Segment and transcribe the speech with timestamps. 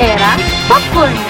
[0.00, 0.34] Era
[0.66, 1.29] Popcorn.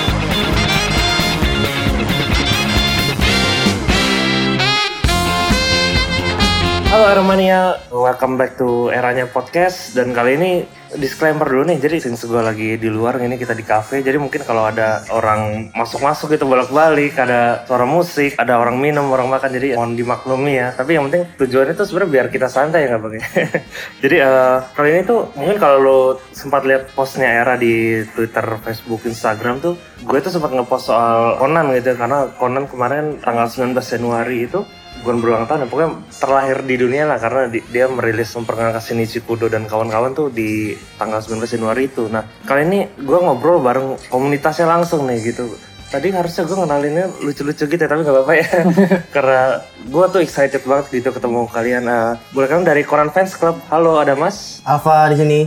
[6.90, 10.50] Halo Armania, welcome back to eranya podcast dan kali ini
[10.98, 11.78] disclaimer dulu nih.
[11.78, 15.70] Jadi since gue lagi di luar ini kita di cafe, jadi mungkin kalau ada orang
[15.70, 20.74] masuk-masuk gitu bolak-balik, ada suara musik, ada orang minum, orang makan, jadi mohon dimaklumi ya.
[20.74, 23.14] Tapi yang penting tujuannya tuh sebenarnya biar kita santai ya nggak bang?
[24.02, 25.98] jadi eh, kali ini tuh mungkin kalau lo
[26.34, 31.70] sempat lihat postnya era di Twitter, Facebook, Instagram tuh, gue tuh sempat ngepost soal Conan
[31.70, 34.66] gitu karena Conan kemarin tanggal 19 Januari itu
[35.00, 39.18] bukan berulang tahun ya, pokoknya terlahir di dunia lah karena di- dia merilis memperkenalkan Shinichi
[39.18, 42.06] Kudo dan kawan-kawan tuh di tanggal 19 Januari itu.
[42.06, 45.48] Nah kali ini gue ngobrol bareng komunitasnya langsung nih gitu.
[45.86, 48.46] Tadi harusnya gue ngenalinnya lucu-lucu gitu ya, tapi gak apa-apa ya.
[49.16, 49.40] Karena
[49.82, 51.82] gue tuh excited banget gitu ketemu kalian.
[51.82, 53.58] Eh, boleh kan dari Koran Fans Club.
[53.66, 55.40] Halo ada Mas Alfa di sini.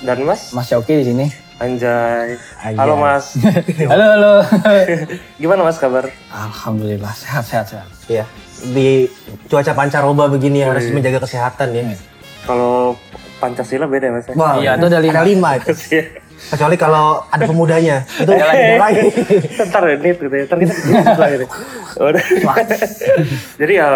[0.00, 0.56] dan Mas.
[0.56, 1.26] Mas Yoki di sini.
[1.60, 2.32] Anjay.
[2.56, 2.80] Anjay.
[2.80, 3.36] Halo Mas.
[3.92, 4.32] Halo, halo.
[5.42, 6.08] Gimana Mas kabar?
[6.32, 7.88] Alhamdulillah sehat, sehat, sehat.
[8.08, 8.24] Iya.
[8.60, 9.08] Di
[9.48, 11.82] cuaca pancaroba begini yang harus menjaga kesehatan ya.
[12.44, 12.96] Kalau
[13.40, 14.28] Pancasila beda Mas?
[14.28, 14.36] ya?
[14.36, 15.12] Wah, Iya, itu ada lima.
[15.16, 15.72] Ada lima itu.
[16.48, 18.00] Kecuali kalau ada pemudanya.
[18.16, 19.12] Itu ada lagi.
[19.68, 20.44] Ntar ya, nit gitu ya.
[20.48, 21.46] Ntar kita sebelah ini.
[22.00, 22.24] Udah.
[23.60, 23.88] Jadi ya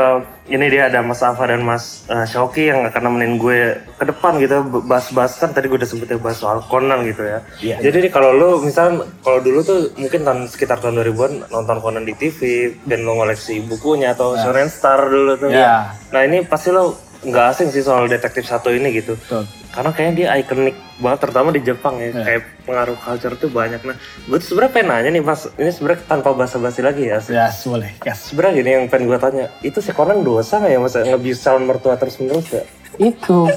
[0.45, 4.37] ini dia ada Mas Afa dan Mas eh, Shoki yang akan nemenin gue ke depan
[4.37, 7.39] gitu bahas-bahas kan tadi gue udah sebutnya bahas soal Conan gitu ya.
[7.65, 7.77] Iya.
[7.89, 12.05] Jadi nih kalau lu misal kalau dulu tuh mungkin tahun sekitar tahun 2000-an nonton Conan
[12.05, 15.49] di TV dan lo ngoleksi bukunya atau Shonen Star dulu tuh.
[15.49, 15.97] Iya.
[16.13, 19.17] Nah ini pasti lo nggak asing sih soal detektif satu ini gitu.
[19.17, 19.49] Betul.
[19.75, 22.15] Karena kayaknya dia ikonik banget terutama di Jepang ya.
[22.15, 23.81] Kayak pengaruh culture tuh banyak.
[23.83, 27.19] Nah, gue tuh sebenarnya pengen nanya nih Mas, ini sebenarnya tanpa basa-basi lagi ya.
[27.27, 27.91] Ya, boleh.
[28.07, 28.31] Yes.
[28.31, 31.65] Sebenarnya gini yang pengen gue tanya, itu si Conan dosa nggak ya Mas ngebius calon
[31.67, 32.63] mertua terus menerus ya?
[33.01, 33.51] Itu.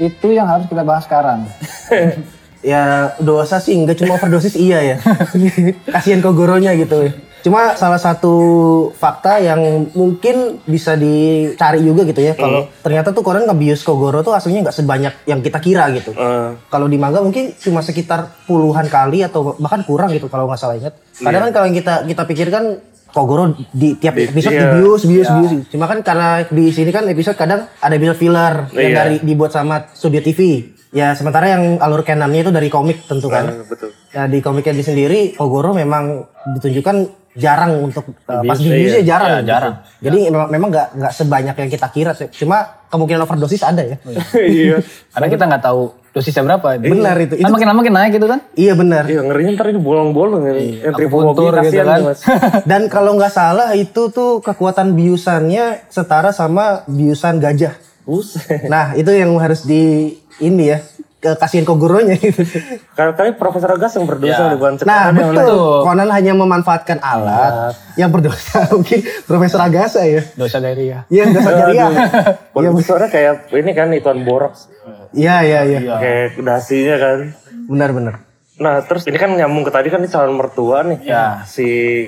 [0.00, 1.44] Itu yang harus kita bahas sekarang.
[2.60, 4.96] Ya dosa sih enggak cuma overdosis iya ya.
[5.96, 7.08] Kasihan Kogoronya gitu.
[7.40, 8.34] Cuma salah satu
[8.92, 9.60] fakta yang
[9.90, 12.32] mungkin bisa dicari juga gitu ya.
[12.32, 16.12] Kalau ternyata tuh Koran ngebius Kogoro tuh aslinya nggak sebanyak yang kita kira gitu.
[16.12, 20.56] Eh, Kalau di manga mungkin cuma sekitar puluhan kali atau bahkan kurang gitu kalau nggak
[20.56, 20.94] salah ingat.
[21.14, 22.64] Kadang kan kalau yang kita kita pikirkan
[23.10, 24.70] Kogoro di tiap Di- episode iya.
[24.70, 25.52] dibius, bius, bius.
[25.66, 28.96] Cuma kan karena di sini kan episode kadang ada episode filler yang Iya.
[28.96, 30.70] dari dibuat sama studio TV.
[30.90, 33.46] Ya sementara yang alur canonnya itu dari komik tentu kan.
[33.48, 33.90] eh, betul.
[34.10, 36.22] Nah di komiknya di sendiri Kogoro memang
[36.54, 39.00] ditunjukkan jarang untuk uh, pas Dibius, dibius iya.
[39.00, 39.30] ya jarang.
[39.30, 39.50] Ya, gitu.
[39.50, 39.74] jarang.
[40.02, 42.12] Jadi memang memang nggak nggak sebanyak yang kita kira.
[42.18, 42.28] sih.
[42.34, 43.96] Cuma kemungkinan overdosis ada ya.
[44.34, 44.82] Iya.
[45.14, 46.66] Karena kita nggak tahu dosisnya berapa.
[46.82, 47.34] Benar itu.
[47.38, 48.40] Kan Itu makin lama makin naik gitu kan.
[48.58, 49.06] iya benar.
[49.06, 50.52] Iya ngerinya ntar ini bolong-bolong ya.
[50.90, 52.00] Yang akupuntur gitu kan.
[52.02, 52.20] Mas.
[52.70, 57.78] Dan kalau nggak salah itu tuh kekuatan biusannya setara sama biusan gajah.
[58.66, 60.82] Nah itu yang harus di ini ya
[61.20, 62.40] ke kasihin Kogoronya gitu.
[62.96, 64.56] Kali-kali Profesor Agas yang berdosa Ya.
[64.56, 65.84] bukan Nah betul.
[65.84, 70.24] Conan hanya memanfaatkan alat yang berdosa mungkin Profesor Agasa ya.
[70.32, 71.04] Dosa dari ya.
[71.12, 71.88] Iya dosa jariah.
[72.56, 74.72] Profesornya kayak ini kan Ituan Borax.
[75.12, 75.80] Iya iya iya.
[76.00, 77.18] Kayak dasinya kan.
[77.68, 78.29] Benar benar.
[78.60, 81.00] Nah terus ini kan nyambung ke tadi kan ini calon mertua nih.
[81.00, 81.40] Ya.
[81.42, 81.64] Si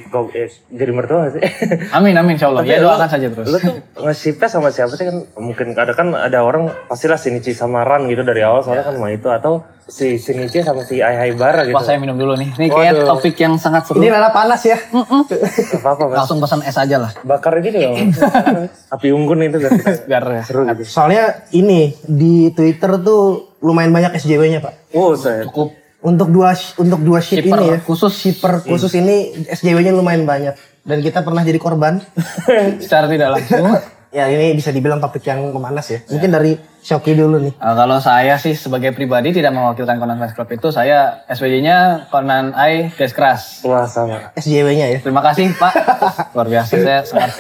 [0.07, 1.43] Kog eh, jadi mertua gak sih?
[1.97, 2.61] Amin, amin insya Allah.
[2.61, 3.47] Tapi Ya lu- doakan saja terus.
[3.49, 5.17] Lu tuh nge-shipnya sama siapa sih kan?
[5.35, 9.09] Mungkin ada kan ada orang pastilah Shinichi sama Ran gitu dari awal soalnya kan sama
[9.09, 11.73] itu atau si Shinichi sama si Ai Haibara gitu.
[11.73, 12.53] Wah saya minum dulu nih.
[12.53, 13.09] Ini kayak Waduh.
[13.17, 13.97] topik yang sangat seru.
[13.97, 14.77] Ini rada panas ya.
[15.73, 16.17] Gak apa-apa mas.
[16.21, 17.17] Langsung pesan es aja lah.
[17.25, 17.89] Bakar ini juga.
[18.95, 19.73] Api unggun itu kan.
[20.05, 20.43] Biar ya.
[20.45, 20.85] Seru gitu.
[20.85, 24.93] Soalnya ini di Twitter tuh lumayan banyak SJW-nya pak.
[24.93, 25.49] Oh saya.
[25.49, 26.53] Cukup Untuk dua
[26.83, 27.79] untuk dua ship Shipper ini ya.
[27.83, 28.13] khusus.
[28.13, 30.55] shipper khusus ini SJW-nya lumayan banyak.
[30.83, 32.03] Dan kita pernah jadi korban.
[32.83, 33.71] secara tidak langsung.
[34.13, 36.05] Ya ini bisa dibilang topik yang memanas ya.
[36.05, 36.53] Mungkin dari
[36.85, 37.57] Shoki dulu nih.
[37.57, 42.53] Uh, kalau saya sih sebagai pribadi tidak mewakilkan Conan Fans Club itu, saya SWJ-nya Conan
[42.53, 43.43] I Garis Keras.
[43.65, 44.37] Wah sama.
[44.37, 44.99] SJW-nya ya.
[45.01, 45.73] Terima kasih Pak,
[46.37, 47.31] luar biasa saya sangat.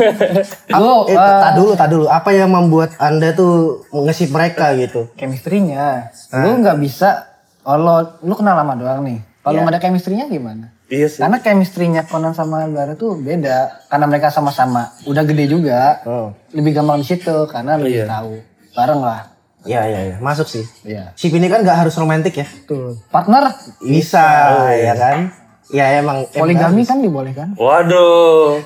[0.72, 2.04] Oh, Lu eh, uh, tak dulu, tak dulu.
[2.08, 5.12] Apa yang membuat anda tuh nge-ship mereka gitu?
[5.12, 7.31] chemistry-nya, lu nggak bisa
[7.62, 9.18] kalau lu kenal lama doang nih.
[9.42, 10.70] Kalau nggak ada chemistry-nya gimana?
[10.86, 11.18] Iya sih.
[11.18, 13.86] Karena chemistry-nya Conan sama Bara tuh beda.
[13.90, 15.98] Karena mereka sama-sama udah gede juga.
[16.06, 16.30] Oh.
[16.54, 18.38] Lebih gampang di situ karena lebih tahu.
[18.76, 19.32] Bareng lah.
[19.62, 20.16] Iya, iya, iya.
[20.18, 20.62] Masuk sih.
[20.86, 21.14] Iya.
[21.14, 22.46] Ship ini kan nggak harus romantis ya.
[22.66, 22.98] Tuh.
[23.10, 23.50] Partner
[23.82, 24.26] Bisa,
[24.74, 25.30] ya kan?
[25.70, 26.26] Ya emang.
[26.30, 27.48] emang poligami kan dibolehkan.
[27.58, 28.58] Waduh.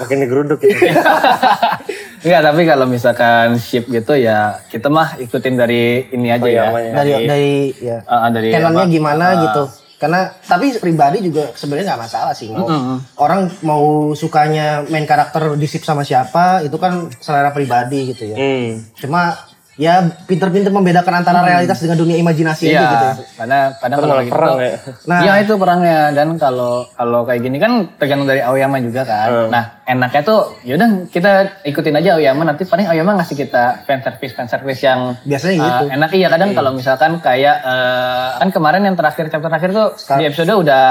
[0.00, 0.72] Makin digeruduk gitu.
[2.20, 6.64] Enggak, tapi kalau misalkan ship gitu ya kita mah ikutin dari ini aja ya.
[6.68, 6.92] Pengalamannya.
[6.92, 8.92] dari dari ya ah, dari canonnya apa?
[8.92, 9.34] gimana Ah.
[9.42, 9.64] gitu
[9.96, 12.96] karena tapi pribadi juga sebenarnya nggak masalah sih mau Mm-mm.
[13.16, 13.84] orang mau
[14.14, 18.80] sukanya main karakter di ship sama siapa itu kan selera pribadi gitu ya Hmm.
[18.96, 19.36] cuma
[19.80, 23.12] ya pinter-pinter membedakan antara realitas dengan dunia imajinasi Iya, aja gitu ya.
[23.40, 24.72] karena kadang kalau malah gitu, perang ya.
[25.08, 25.20] Nah.
[25.24, 29.48] Iya itu perangnya dan kalau kalau kayak gini kan tergantung dari Aoyama juga kan.
[29.48, 34.36] Nah enaknya tuh yaudah kita ikutin aja Aoyama nanti paling Aoyama ngasih kita fan service
[34.36, 35.84] fan service yang Biasanya uh, gitu.
[35.96, 39.88] enak iya kadang kalau misalkan kayak uh, kan kemarin yang terakhir chapter terakhir tuh
[40.20, 40.88] di episode udah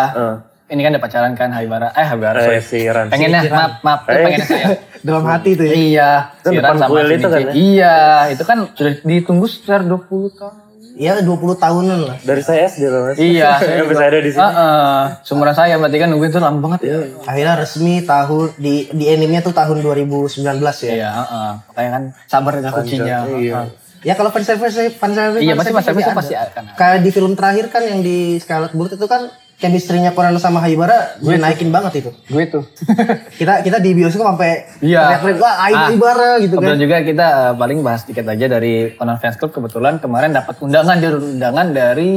[0.69, 2.57] ini kan udah pacaran kan Haibara eh Haibara sorry.
[2.57, 3.09] Eh, si Ran.
[3.09, 4.15] pengennya maaf maaf Eh.
[4.15, 4.67] pengennya saya
[4.99, 5.73] Dalam hati tuh ya.
[5.73, 7.51] iya Itu Siran depan sama kuil itu kan ya?
[7.51, 7.95] iya
[8.29, 9.99] itu kan sudah ditunggu sekitar 20
[10.31, 10.55] tahun
[10.91, 12.17] Iya 20 tahunan lah.
[12.19, 13.15] Dari saya SD loh.
[13.15, 14.43] Iya, saya bisa ada di sini.
[14.43, 14.99] Heeh.
[15.23, 16.95] Seumuran saya berarti kan nungguin tuh lama banget ya.
[17.23, 20.43] Akhirnya resmi tahun di di animenya tuh tahun 2019
[20.83, 20.91] ya.
[20.91, 21.51] Iya, heeh.
[21.63, 23.17] Makanya kan sabar dengan kuncinya.
[23.31, 23.59] Iya.
[24.01, 26.17] Ya kalau fan service fan service Iya, pasti fan service ada.
[26.17, 26.63] pasti akan.
[26.75, 31.19] Kayak di film terakhir kan yang di Scarlet Bullet itu kan chemistry-nya Conan sama Haibara
[31.19, 32.11] gue naikin banget itu.
[32.25, 32.63] Gue tuh.
[33.39, 35.19] Kita kita di bioskop sampai Iya.
[35.19, 36.63] teriak-teriak wah Aib Ah, Haibara gitu kan.
[36.63, 40.55] Kebetulan juga kita eh, paling bahas dikit aja dari Conan Fans Club kebetulan kemarin dapat
[40.59, 42.13] undangan dari undangan dari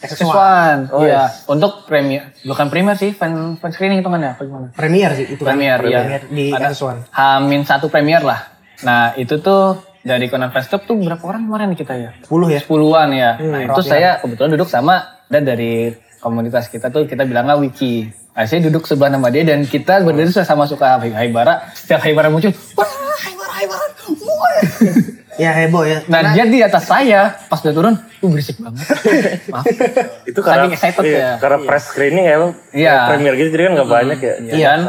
[0.00, 0.88] XX1.
[0.88, 1.04] XX1.
[1.04, 4.66] Iya, untuk premier bukan premier sih, fan fan screening itu kan ya, apa gimana?
[4.72, 5.52] Premier sih itu kan.
[5.52, 6.00] Premier, iya.
[6.00, 7.12] Premier di Ada X1.
[7.12, 8.40] Hamin satu premier lah.
[8.82, 12.10] Nah, itu tuh dari Conan Fans Club tuh berapa orang kemarin kita ya?
[12.24, 12.60] 10 ya.
[12.62, 13.30] sepuluhan ya.
[13.42, 15.90] Nah itu saya kebetulan duduk sama dan dari
[16.26, 18.10] komunitas kita tuh kita bilangnya wiki.
[18.34, 21.70] Nah, saya duduk sebelah nama dia dan kita berdua tuh sama suka Haibara.
[21.72, 22.90] Setiap Haibara muncul, wah
[23.22, 24.58] Haibara Haibara, wah.
[25.36, 26.00] Ya heboh ya.
[26.08, 27.94] Nah dia di atas saya, pas udah turun,
[28.24, 28.88] tuh berisik banget.
[29.52, 29.68] Maaf.
[30.24, 31.30] Itu karena Saking excited iya, ya.
[31.36, 32.36] Karena press screening ya.
[32.72, 32.94] Iya.
[33.12, 34.34] Premier gitu jadi kan nggak banyak ya.
[34.40, 34.56] Iya.
[34.56, 34.80] Dan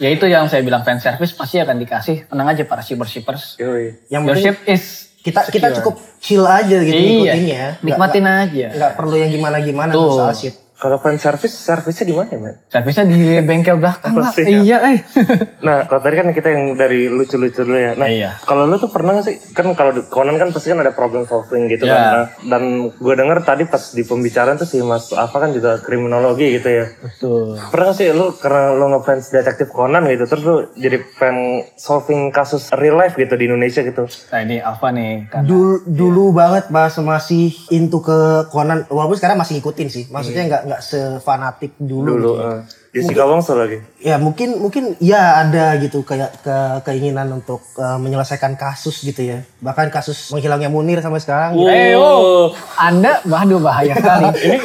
[0.00, 2.24] ya itu yang saya bilang fan service pasti akan dikasih.
[2.32, 3.60] Tenang aja para shipper shippers.
[3.60, 4.08] Yoi.
[4.08, 7.04] Yang Your ship is kita kita cukup chill aja gitu Iya.
[7.04, 7.64] ngikutinnya.
[7.76, 8.66] Nggak- nikmatin aja.
[8.72, 10.16] nggak perlu yang gimana-gimana Tuh.
[10.16, 10.63] soal shit.
[10.74, 12.54] Kalau fan service, service-nya di mana ya, man?
[12.66, 14.34] Servisnya di bengkel belakang lah.
[14.34, 14.58] Ya.
[14.60, 14.98] Iya, eh.
[15.66, 17.92] Nah, kalau tadi kan kita yang dari lucu-lucu dulu ya.
[17.94, 18.36] Nah, Iya.
[18.42, 19.38] kalau lu tuh pernah gak sih?
[19.50, 21.94] Kan kalau di Conan kan pasti kan ada problem solving gitu Iya.
[21.94, 22.02] kan.
[22.04, 22.62] Nah, Dan
[22.92, 26.86] gue denger tadi pas di pembicaraan tuh si Mas apa kan juga kriminologi gitu ya.
[26.98, 27.54] Betul.
[27.64, 31.36] Pernah gak sih lu karena lu ngefans detektif Conan gitu, terus lu jadi fan
[31.74, 34.04] solving kasus real life gitu di Indonesia gitu?
[34.28, 35.30] Nah ini Alfa nih.
[35.30, 35.46] Kan.
[35.46, 38.18] Dulu, dulu banget pas masih into ke
[38.48, 42.44] Conan walaupun sekarang masih ngikutin sih maksudnya nggak nggak sefanatik dulu, Dulu, gitu.
[42.44, 42.58] uh,
[42.94, 43.82] Jessica Wongso lagi.
[43.98, 46.56] ya mungkin mungkin ya ada gitu kayak ke
[46.86, 51.68] keinginan untuk uh, menyelesaikan kasus gitu ya bahkan kasus menghilangnya Munir sampai sekarang gitu.
[51.68, 54.30] Eh, oh, Anda, waduh bahaya sekali.
[54.46, 54.56] ini,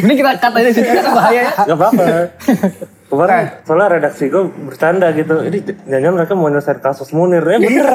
[0.00, 1.52] ini kita kata aja sih, kita bahaya ya.
[1.68, 2.04] Gak apa-apa.
[3.08, 5.40] Kemarin soalnya redaksi gue bercanda gitu.
[5.40, 5.58] Ini
[5.88, 7.40] jangan mereka mau nyelesain kasus Munir.
[7.40, 7.88] Eh bener.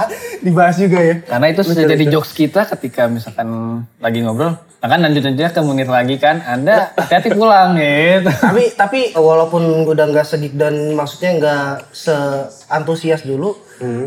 [0.46, 4.54] dibahas juga ya Karena itu sudah jadi jokes kita ketika misalkan lagi ngobrol.
[4.54, 6.38] Nah kan lanjut-lanjutnya ke Munir lagi kan.
[6.46, 8.30] Anda hati-hati pulang gitu.
[8.30, 13.58] tapi tapi walaupun udah nggak sedik dan maksudnya nggak seantusias dulu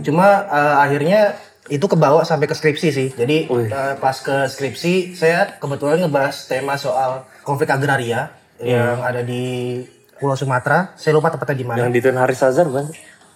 [0.06, 1.34] cuma eh, akhirnya
[1.72, 6.78] itu kebawa sampai ke skripsi sih jadi eh, pas ke skripsi saya kebetulan ngebahas tema
[6.78, 8.30] soal konflik agraria
[8.62, 9.82] yang ada di
[10.24, 10.96] Pulau Sumatera.
[10.96, 11.78] Saya lupa tepatnya di mana.
[11.84, 12.88] Yang di Tun Haris Azhar bukan?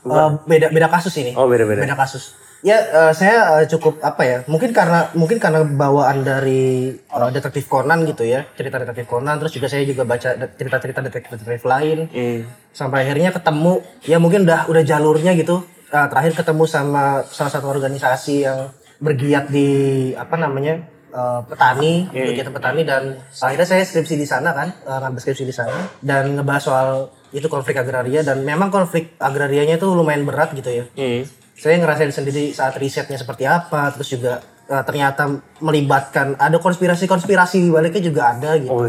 [0.08, 1.36] Eh, beda beda kasus ini.
[1.36, 1.84] Oh beda-beda.
[1.84, 2.32] beda kasus.
[2.64, 7.68] Ya eh, saya eh, cukup apa ya mungkin karena mungkin karena bawaan dari eh, detektif
[7.70, 12.08] Conan gitu ya cerita detektif Conan terus juga saya juga baca de- cerita-cerita detektif-detektif lain.
[12.10, 12.42] Hmm.
[12.74, 15.62] sampai akhirnya ketemu ya mungkin udah udah jalurnya gitu.
[15.92, 19.70] Eh, terakhir ketemu sama salah satu organisasi yang bergiat di
[20.18, 20.82] apa namanya
[21.12, 25.56] eh, petani kegiatan petani dan akhirnya saya skripsi di sana kan eh, ngambil skripsi di
[25.56, 26.90] sana dan ngebahas soal
[27.36, 30.86] itu konflik agraria dan memang konflik agrarianya itu lumayan berat gitu ya.
[30.96, 31.28] Hmm.
[31.58, 35.28] saya ngerasain sendiri saat risetnya seperti apa terus juga eh, ternyata
[35.60, 38.72] melibatkan ada konspirasi-konspirasi baliknya juga ada gitu.
[38.72, 38.88] Oh,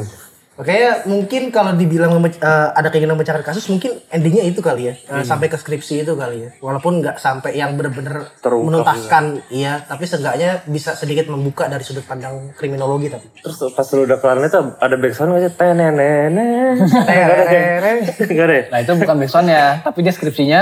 [0.59, 5.23] Makanya mungkin kalau dibilang eh, ada keinginan memecahkan kasus mungkin endingnya itu kali ya Eh,
[5.23, 10.67] sampai ke skripsi itu kali ya walaupun nggak sampai yang Terungkap menuntaskan iya tapi seenggaknya
[10.67, 14.97] bisa sedikit membuka dari sudut pandang kriminologi tapi Terus pas lu udah kelar itu ada
[14.99, 15.53] backsound gak sih?
[15.55, 16.51] Tenenene.
[18.19, 18.65] Gak ada ya?
[18.75, 20.61] Nah itu bukan backsoundnya, tapi dia skripsinya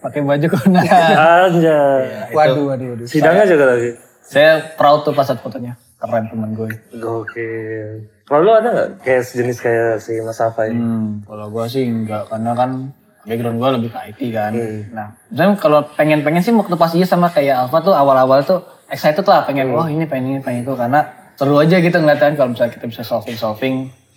[0.00, 0.84] pakai baju Conan.
[0.88, 2.32] Anjay.
[2.32, 3.90] waduh waduh waduh Sidangnya juga lagi.
[4.24, 5.76] Saya proud tuh pas liat fotonya.
[6.00, 6.70] Keren temen gue.
[6.98, 7.88] Gokil.
[8.24, 10.80] Kalau lu ada gak kayak sejenis kayak si Mas Safa ini?
[10.80, 12.70] Hmm, kalau gue sih enggak, karena kan
[13.24, 14.52] background gue lebih ke IT kan.
[14.92, 19.24] Nah, misalnya kalau pengen-pengen sih waktu pas iya sama kayak Alfa tuh awal-awal tuh excited
[19.24, 21.04] lah pengen, wah ini pengen ini pengen itu karena
[21.36, 23.74] seru aja gitu ngeliatin kalau misalnya kita bisa solving solving.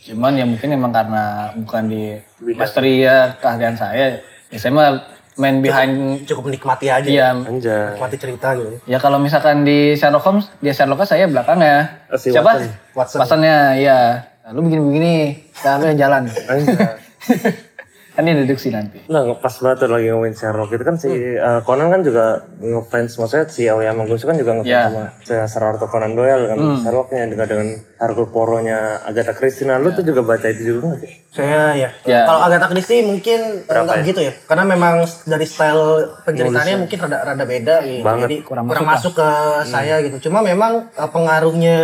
[0.08, 2.16] Cuman ya mungkin emang karena bukan di
[2.56, 5.04] mastery ya keahlian saya, ya saya mah
[5.38, 7.94] main behind cukup menikmati aja Iya, Anjay.
[7.94, 12.06] menikmati cerita gitu ya kalau misalkan di Sherlock Holmes, di Sherlock saya belakangnya.
[12.10, 12.58] Oh, si Siapa?
[12.58, 12.70] Watson.
[12.98, 13.18] Watson.
[13.22, 14.00] Watsonnya, iya.
[14.42, 15.16] Nah, lu begini-begini,
[15.94, 16.22] yang jalan.
[18.18, 18.98] Kan ini deduksi nanti.
[19.14, 23.14] Nah, pas banget tuh lagi ngomongin Sherlock itu kan si eh, Conan kan juga ngefans
[23.22, 24.90] maksudnya si Aoyama Gosu kan juga ngefans Ya.
[24.90, 27.68] sama si Sir Arthur Conan Doyle kan Sherlocknya dengan dengan
[28.02, 29.70] Hercule Poirot-nya Agatha Christie.
[29.70, 31.14] Nah, lu tuh juga baca itu juga nggak sih?
[31.30, 31.90] Saya ya.
[32.10, 32.26] Ya.
[32.26, 34.34] Kalau Agatha Christie mungkin enggak begitu ya.
[34.50, 35.86] Karena memang dari style
[36.26, 38.02] penceritaannya mungkin rada rada beda gitu.
[38.02, 38.26] Banget.
[38.26, 39.30] Jadi kurang, masuk, ke
[39.70, 40.18] saya gitu.
[40.26, 41.78] Cuma memang eh, pengaruhnya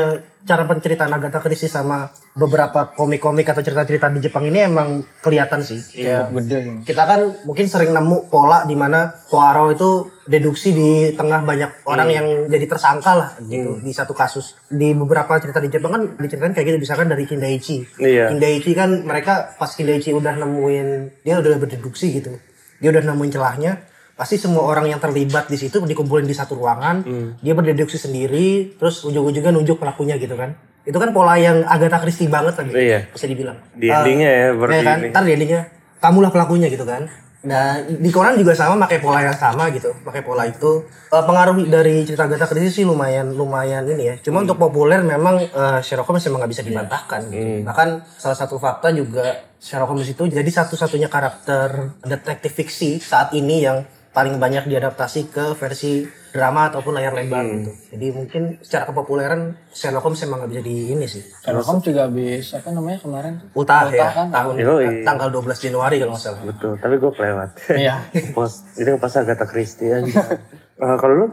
[0.44, 5.80] cara penceritaan Agatha Christie sama beberapa komik-komik atau cerita-cerita di Jepang ini emang kelihatan sih.
[5.96, 6.84] Ya, Gede.
[6.84, 9.90] kita kan mungkin sering nemu pola di mana Poirot itu
[10.28, 14.60] deduksi di tengah banyak orang yang jadi tersangka lah gitu di satu kasus.
[14.68, 17.88] Di beberapa cerita di Jepang kan diceritain kayak gitu misalkan dari Kindaichi.
[18.04, 18.36] Iya.
[18.36, 22.36] Kindaichi kan mereka pas Kindaichi udah nemuin dia udah berdeduksi gitu.
[22.84, 23.80] Dia udah nemuin celahnya,
[24.14, 27.02] pasti semua orang yang terlibat di situ dikumpulin di satu ruangan,
[27.40, 30.54] dia berdeduksi sendiri, terus ujung-ujungnya nunjuk pelakunya gitu kan.
[30.84, 32.72] Itu kan pola yang Agatha Christie banget lagi.
[32.76, 33.00] Iya.
[33.10, 33.56] Bisa dibilang.
[33.74, 35.10] Di endingnya ya, Ya berarti kan, ini.
[35.10, 35.62] ntar di endingnya
[35.98, 37.08] kamulah pelakunya gitu kan.
[37.44, 40.84] Nah di Conan juga sama pakai pola yang sama gitu, pakai pola itu.
[41.12, 44.16] Eh, pengaruh dari cerita Agatha Christie sih lumayan lumayan ini ya.
[44.20, 47.20] Cuma untuk populer memang eh, Sherlock Holmes memang nggak bisa dibantahkan.
[47.28, 47.68] gitu.
[47.68, 53.64] Bahkan salah satu fakta juga Sherlock Holmes itu jadi satu-satunya karakter detektif fiksi saat ini
[53.64, 57.72] yang paling banyak diadaptasi ke versi drama ataupun layar lebar gitu.
[57.94, 61.22] Jadi mungkin secara kepopuleran Sherlock Holmes emang nggak bisa di ini sih.
[61.42, 63.48] Sherlock Holmes juga habis apa namanya kemarin tuh?
[63.58, 64.28] Ultah ya, kan?
[64.34, 65.06] tahun Yoi.
[65.06, 66.42] tanggal 12 Januari kalau nggak salah.
[66.46, 67.50] Betul, tapi gue pelewat.
[67.74, 67.96] Iya.
[68.38, 70.24] Pos, jadi pas Agatha Christie aja.
[70.74, 71.26] Eh, kalau lu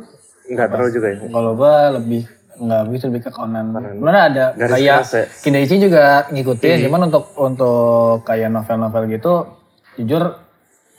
[0.53, 1.19] nggak terlalu juga ya?
[1.33, 2.23] Kalau gua lebih
[2.61, 3.67] nggak begitu lebih ke Conan.
[3.73, 5.25] Sebenarnya ada Garis kayak ya?
[5.41, 9.33] Kindaichi juga ngikutin, cuman untuk untuk kayak novel-novel gitu,
[9.97, 10.37] jujur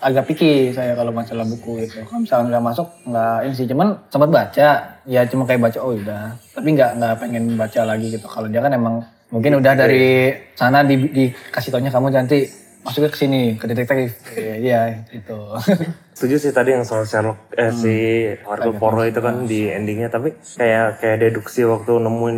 [0.01, 2.01] agak picky saya kalau masalah buku gitu.
[2.03, 4.70] Kalau misalnya nggak masuk nggak ini sih, cuman sempat baca,
[5.05, 8.25] ya cuma kayak baca oh udah, tapi nggak nggak pengen baca lagi gitu.
[8.25, 8.96] Kalau dia kan emang
[9.29, 12.50] mungkin udah dari sana di, dikasih taunya kamu nanti
[12.81, 15.38] masuknya ke sini ke detektif, Iya, iya gitu.
[16.17, 17.93] Setuju sih tadi yang soal Sherlock eh, si
[18.41, 20.10] Hercule Poirot itu kan di endingnya.
[20.10, 22.38] Tapi kayak kayak deduksi waktu nemuin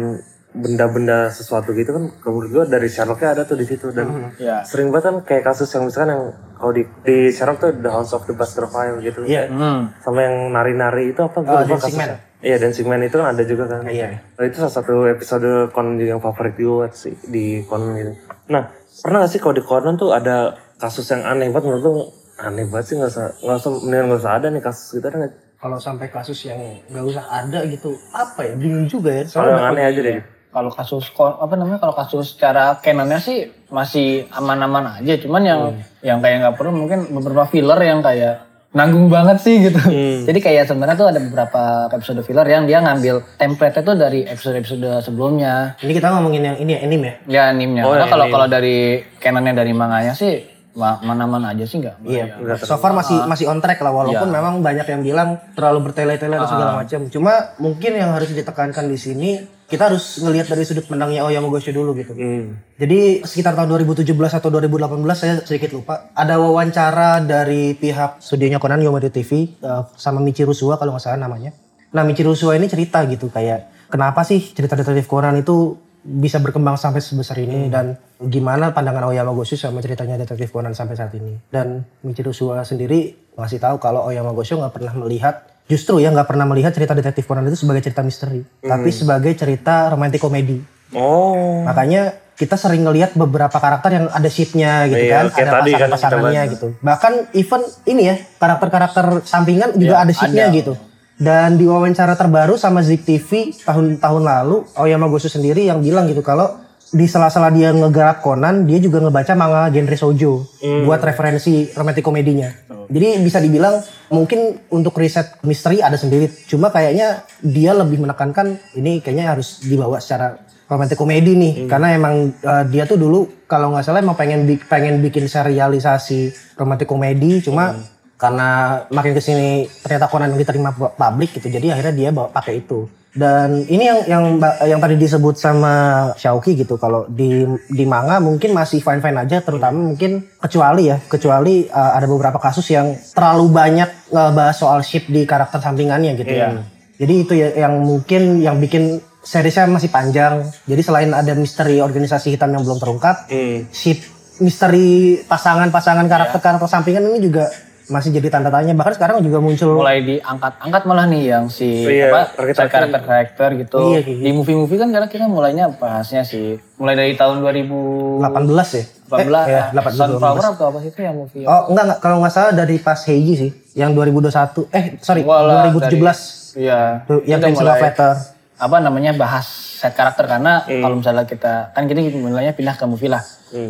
[0.54, 3.90] benda-benda sesuatu gitu kan menurut gue dari Sherlocknya ada tuh di situ.
[3.90, 4.62] Dan Ya.
[4.62, 6.24] sering banget kan kayak kasus yang misalkan yang
[6.64, 9.52] kalau di di Sherlock tuh The House of the Baskerville gitu Iya.
[9.52, 9.92] Hmm.
[10.00, 12.18] sama yang nari-nari itu apa gue Oh, lupa Dancing kasusnya.
[12.40, 13.84] Iya Dancing Man itu kan ada juga kan.
[13.86, 14.20] Iya.
[14.34, 18.12] Nah, itu salah satu episode Conan juga yang favorit gue sih di Conan gitu.
[18.48, 21.94] Nah pernah gak sih kalau di Conan tuh ada kasus yang aneh banget menurut lu
[22.36, 25.18] aneh banget sih nggak usah nggak usah mendingan nggak usah ada nih kasus gitu ada
[25.20, 25.34] nggak?
[25.56, 28.54] Kalau sampai kasus yang nggak usah ada gitu, apa ya?
[28.60, 29.24] Bingung juga ya.
[29.24, 30.16] Soalnya yang aneh aja deh.
[30.54, 35.62] Kalau kasus apa namanya kalau kasus secara canonnya sih masih aman-aman aja, cuman yang
[36.06, 39.78] yang kayak nggak perlu mungkin beberapa filler yang kayak nanggung banget sih gitu.
[40.26, 45.02] Jadi kayak sebenarnya tuh ada beberapa episode filler yang dia ngambil template itu dari episode-episode
[45.02, 45.78] sebelumnya.
[45.82, 47.16] ini kita ngomongin yang ini ya, anime ya.
[47.26, 47.82] Ya animnya.
[47.86, 48.34] Oh, Karena yang kalau anime.
[48.34, 48.78] kalau dari
[49.18, 50.42] canonnya dari manganya sih
[50.74, 52.02] ma- mana-mana aja sih nggak.
[52.02, 52.26] Iya.
[52.66, 56.50] So far masih masih on track lah walaupun memang banyak yang bilang terlalu bertele-tele dan
[56.50, 57.00] segala macam.
[57.14, 59.32] Cuma mungkin yang harus ditekankan di sini
[59.74, 62.14] kita harus ngelihat dari sudut pandangnya Oyama Gosho dulu gitu.
[62.14, 62.62] Hmm.
[62.78, 66.14] Jadi sekitar tahun 2017 atau 2018 saya sedikit lupa.
[66.14, 71.26] Ada wawancara dari pihak studionya Conan Yomiuri TV eh, sama Michiru Suwa kalau nggak salah
[71.26, 71.58] namanya.
[71.90, 76.78] Nah Michiru Suwa ini cerita gitu kayak kenapa sih cerita detektif Conan itu bisa berkembang
[76.78, 81.34] sampai sebesar ini dan gimana pandangan Oyama Gosho sama ceritanya detektif Conan sampai saat ini.
[81.50, 86.28] Dan Michiru Suwa sendiri ngasih tahu kalau Oyama Gosho nggak pernah melihat justru ya nggak
[86.28, 90.60] pernah melihat cerita detektif Conan itu sebagai cerita misteri, tapi sebagai cerita romantic komedi.
[90.94, 91.64] Oh.
[91.66, 96.42] Makanya kita sering ngelihat beberapa karakter yang ada shipnya gitu Iya, kan, ada kan pasangan-pasangannya
[96.42, 96.54] bahas.
[96.58, 96.68] gitu.
[96.82, 100.74] Bahkan even ini ya karakter-karakter sampingan juga Iya, ada shipnya gitu.
[101.14, 106.26] Dan di wawancara terbaru sama Zik TV tahun-tahun lalu, Oyama Gosu sendiri yang bilang gitu
[106.26, 106.58] kalau
[106.94, 110.86] di sela-sela dia ngegarap Conan, dia juga ngebaca manga genre shoujo Hmm.
[110.86, 112.54] buat referensi romantic komedinya.
[112.88, 119.02] Jadi bisa dibilang mungkin untuk riset misteri ada sendiri, cuma kayaknya dia lebih menekankan ini
[119.02, 120.38] kayaknya harus dibawa secara
[120.70, 124.62] romantic komedi nih, karena emang uh, dia tuh dulu kalau nggak salah emang pengen bi-
[124.62, 127.74] pengen bikin serialisasi romantic komedi, cuma
[128.14, 132.62] karena makin ke sini ternyata Conan diterima pu- publik gitu, jadi akhirnya dia bawa pakai
[132.62, 132.86] itu.
[133.14, 134.24] Dan ini yang yang
[134.66, 135.74] yang tadi disebut sama
[136.18, 140.98] Xiaoki gitu, kalau di di manga mungkin masih fine fine aja, terutama mungkin kecuali ya,
[140.98, 146.34] kecuali uh, ada beberapa kasus yang terlalu banyak ngebahas soal ship di karakter sampingannya gitu
[146.34, 146.66] ya.
[146.98, 150.50] Jadi itu ya yang mungkin yang bikin seriesnya masih panjang.
[150.66, 153.70] Jadi selain ada misteri organisasi hitam yang belum terungkap, Hmm.
[153.70, 154.02] ship
[154.42, 157.54] misteri pasangan-pasangan karakter-karakter sampingan ini juga
[157.86, 158.72] masih jadi tanda tanya.
[158.72, 162.22] Bahkan sekarang juga muncul mulai diangkat-angkat malah nih yang si Iya, apa
[162.54, 163.78] karakter-karakter gitu.
[163.90, 168.74] Iya, kayak Di movie-movie kan karena kita mulainya bahasnya sih mulai dari tahun 2018 18
[168.74, 168.86] ya.
[169.06, 172.16] 18 Eh, iya, 18, Sunflower atau apa sih itu yang movie Oh enggak enggak kalau
[172.20, 174.66] nggak salah dari pas Heiji sih, yang 2021.
[174.70, 176.56] Eh sorry, Walah, 2017.
[176.56, 177.06] Iya.
[177.06, 178.14] Tuh, yang Pencil mulai- Letter.
[178.54, 179.44] apa namanya bahas
[179.76, 183.20] set karakter karena kalau misalnya kita kan kita mulainya pindah ke movie lah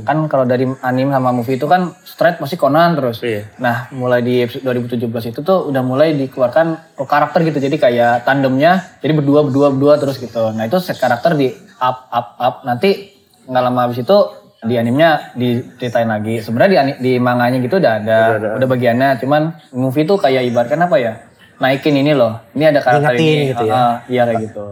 [0.08, 3.20] kan kalau dari anime sama movie itu kan straight masih Conan terus.
[3.20, 3.52] Iya.
[3.60, 7.60] nah mulai di episode 2017 itu tuh udah mulai dikeluarkan karakter gitu.
[7.60, 10.56] Jadi kayak tandemnya jadi berdua berdua berdua terus gitu.
[10.56, 11.52] Nah itu set karakter di
[11.84, 12.56] up up up.
[12.64, 13.12] Nanti
[13.44, 14.18] nggak lama habis itu
[14.64, 16.40] di animenya diceritain lagi.
[16.40, 18.20] Sebenarnya di di manganya gitu udah ada.
[18.56, 19.20] udah, bagiannya.
[19.20, 19.42] Cuman
[19.76, 21.14] movie tuh kayak ibaratkan apa ya?
[21.60, 22.40] Naikin ini loh.
[22.56, 23.52] Ini ada karakter Ngingetin ini.
[23.52, 23.74] gitu ya.
[23.76, 24.66] Ah, iya kayak gitu.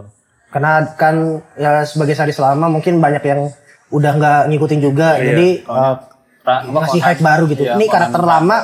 [0.52, 3.48] Karena kan ya sebagai sari selama mungkin banyak yang
[3.92, 5.94] udah nggak ngikutin juga, jadi uh,
[6.42, 7.62] Ra- apa, kasih hype baru gitu.
[7.62, 8.56] Iya, Ini karakter lama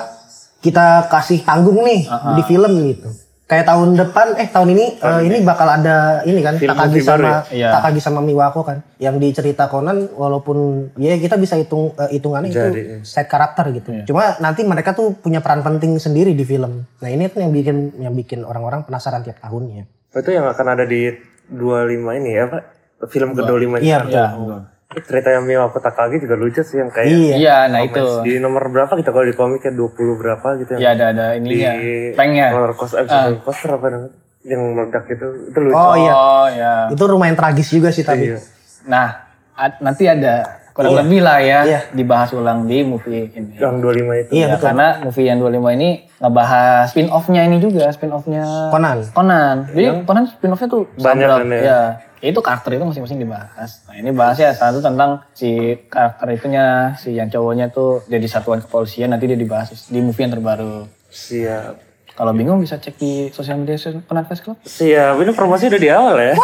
[0.59, 3.09] kita kasih tanggung nih di film gitu.
[3.49, 7.25] Kayak tahun depan, eh tahun ini eh, ini bakal ada ini kan Film Takagi sama
[7.25, 7.39] ya?
[7.49, 7.69] Iya.
[7.81, 12.77] Takagi sama Miwako kan, yang dicerita Conan walaupun ya kita bisa hitung eh, hitungannya Jadi,
[12.77, 14.05] itu set karakter gitu.
[14.05, 16.85] Cuma nanti mereka tuh punya peran penting sendiri di film.
[17.01, 19.89] Nah ini tuh yang bikin yang bikin orang-orang penasaran tiap tahunnya.
[20.13, 21.09] Itu yang akan ada di
[21.49, 22.63] 25 ini ya Pak?
[23.09, 24.61] Film ke 25 Iya betul.
[24.89, 27.35] Cerita yang Miwako Takagi juga lucu sih yang kayak Iya.
[27.37, 28.01] Iya, nah itu.
[28.25, 29.85] di nomor berapa kita kalau di komiknya 20
[30.17, 31.73] berapa gitu yang Ya ada ada di ininya.
[32.17, 32.47] Pranknya.
[32.51, 34.13] roller coaster, eh, roller coaster apa namanya?
[34.41, 35.77] yang meledak itu itu lucu.
[35.77, 36.75] Oh iya, Oh ya.
[36.89, 38.33] itu lumayan tragis juga sih tapi.
[38.33, 38.41] Iya.
[38.87, 41.81] Nah, ad- nanti ada kurang lebih lah ya Iya.
[41.93, 43.61] dibahas ulang di movie ini.
[43.61, 44.31] Yang 25 itu.
[44.33, 44.65] Iya Ya, betul.
[44.65, 49.05] karena movie yang 25 ini ngebahas spin off-nya ini juga, spin off-nya Conan.
[49.11, 49.57] Conan.
[49.69, 51.61] Jadi Conan spin off-nya tuh Banyak kan ya?
[51.61, 51.81] ya.
[52.19, 53.87] Itu karakter itu masing-masing dibahas.
[53.87, 59.15] Nah, ini bahasnya satu tentang si karakter itunya, si yang cowoknya tuh jadi satuan kepolisian
[59.15, 60.91] nanti dia dibahas di movie yang terbaru.
[61.09, 61.89] Siap.
[62.19, 64.59] Kalau bingung bisa cek di sosial media Conan Fest Club.
[64.67, 65.15] Siap.
[65.23, 66.35] Ini promosi udah di awal ya.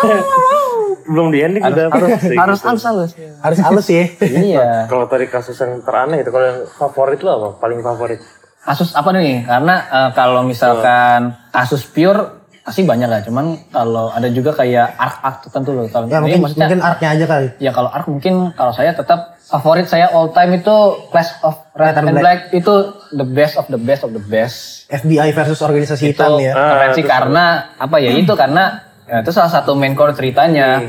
[1.11, 2.39] Belum di ending udah harus harus gitu.
[2.39, 3.11] harus harus.
[3.43, 4.07] Harus halus ya.
[4.23, 4.71] iya.
[4.91, 7.49] Kalau tadi kasus yang teraneh itu kalau yang favorit lu apa?
[7.59, 8.23] Paling favorit?
[8.65, 9.45] Kasus apa nih?
[9.45, 13.21] Karena eh, kalau misalkan kasus pure pasti banyak lah.
[13.21, 15.85] Cuman kalau ada juga kayak arc-arc tertentu loh.
[15.93, 17.47] Kalau Ya ini mungkin maksudnya mungkin artnya aja kali.
[17.61, 20.77] ya kalau arc mungkin kalau saya tetap favorit saya all time itu
[21.13, 22.41] Clash of Red Red and and Black.
[22.57, 22.75] itu
[23.13, 24.89] the best of the best of the best.
[24.89, 26.57] FBI versus organisasi Itu hitam ya.
[26.57, 27.45] keren sih karena
[27.77, 30.81] apa ya itu karena ya, itu salah satu main core ceritanya.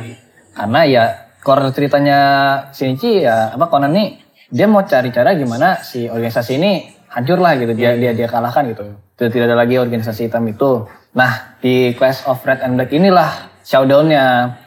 [0.56, 1.04] Karena ya
[1.43, 2.19] core ceritanya
[2.71, 6.71] Shinichi ya apa Conan nih dia mau cari cara gimana si organisasi ini
[7.12, 8.95] hancur lah gitu dia dia dia kalahkan gitu.
[9.19, 10.88] Tidak tidak ada lagi organisasi hitam itu.
[11.15, 14.25] Nah di Clash of Red and Black inilah showdownnya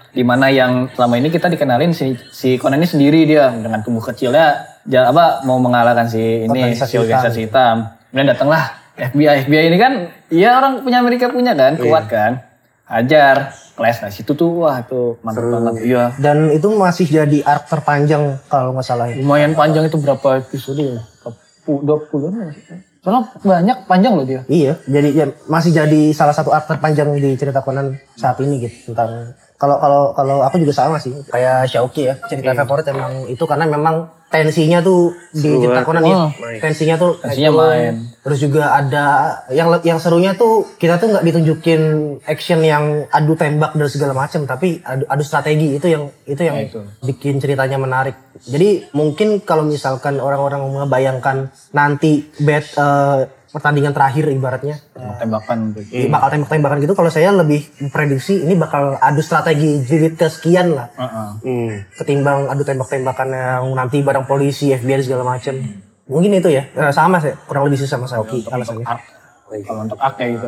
[0.08, 4.00] di mana yang selama ini kita dikenalin si si Conan ini sendiri dia dengan tubuh
[4.00, 7.92] kecilnya ja- apa mau mengalahkan si ini Organisasi si organisasi hitam.
[8.08, 8.64] Kemudian datanglah
[8.96, 9.92] FBI FBI ini kan
[10.32, 12.32] ya orang punya Amerika punya kan kuat kan.
[12.88, 16.11] Ajar kelas nah situ tuh wah tuh mantap banget iya.
[16.16, 19.20] Dan itu masih jadi arc terpanjang kalau nggak salah ya.
[19.20, 21.04] lumayan panjang itu berapa episode ya?
[21.68, 22.32] Dua puluh
[23.02, 24.42] soalnya banyak panjang loh dia.
[24.50, 28.92] Iya, jadi ya, masih jadi salah satu arc terpanjang di cerita Conan saat ini gitu
[28.92, 33.42] tentang kalau kalau kalau aku juga sama sih kayak Shauki ya cerita favorit emang itu
[33.42, 33.97] karena memang
[34.29, 36.29] tensinya tuh di cerita Conan ya Oh.
[36.59, 37.64] tensinya tuh Tensinya turun.
[37.66, 37.94] main.
[38.21, 39.07] terus juga ada
[39.49, 41.81] yang yang serunya tuh kita tuh nggak ditunjukin
[42.23, 46.61] action yang adu tembak dan segala macam tapi adu, adu strategi itu yang itu yang
[46.61, 46.79] itu.
[47.03, 51.37] bikin ceritanya menarik jadi mungkin kalau misalkan orang-orang membayangkan
[51.73, 54.76] nanti bet eh, pertandingan terakhir ibaratnya.
[55.18, 56.94] Tembakan tuh Iya, bakal tembak-tembakan gitu.
[56.94, 60.88] Kalau saya lebih prediksi ini bakal adu strategi jilid kesekian lah.
[60.94, 61.28] Heeh.
[61.44, 61.72] Hmm.
[61.96, 65.56] ketimbang adu tembak-tembakan yang nanti bareng polisi FBI segala macam
[66.08, 66.68] mungkin itu ya.
[66.76, 67.32] Eh, sama sih.
[67.48, 68.84] Kurang lebih sih sama Saoki alasannya.
[68.84, 69.18] Arc
[69.64, 70.46] kalau untuk kayak gitu.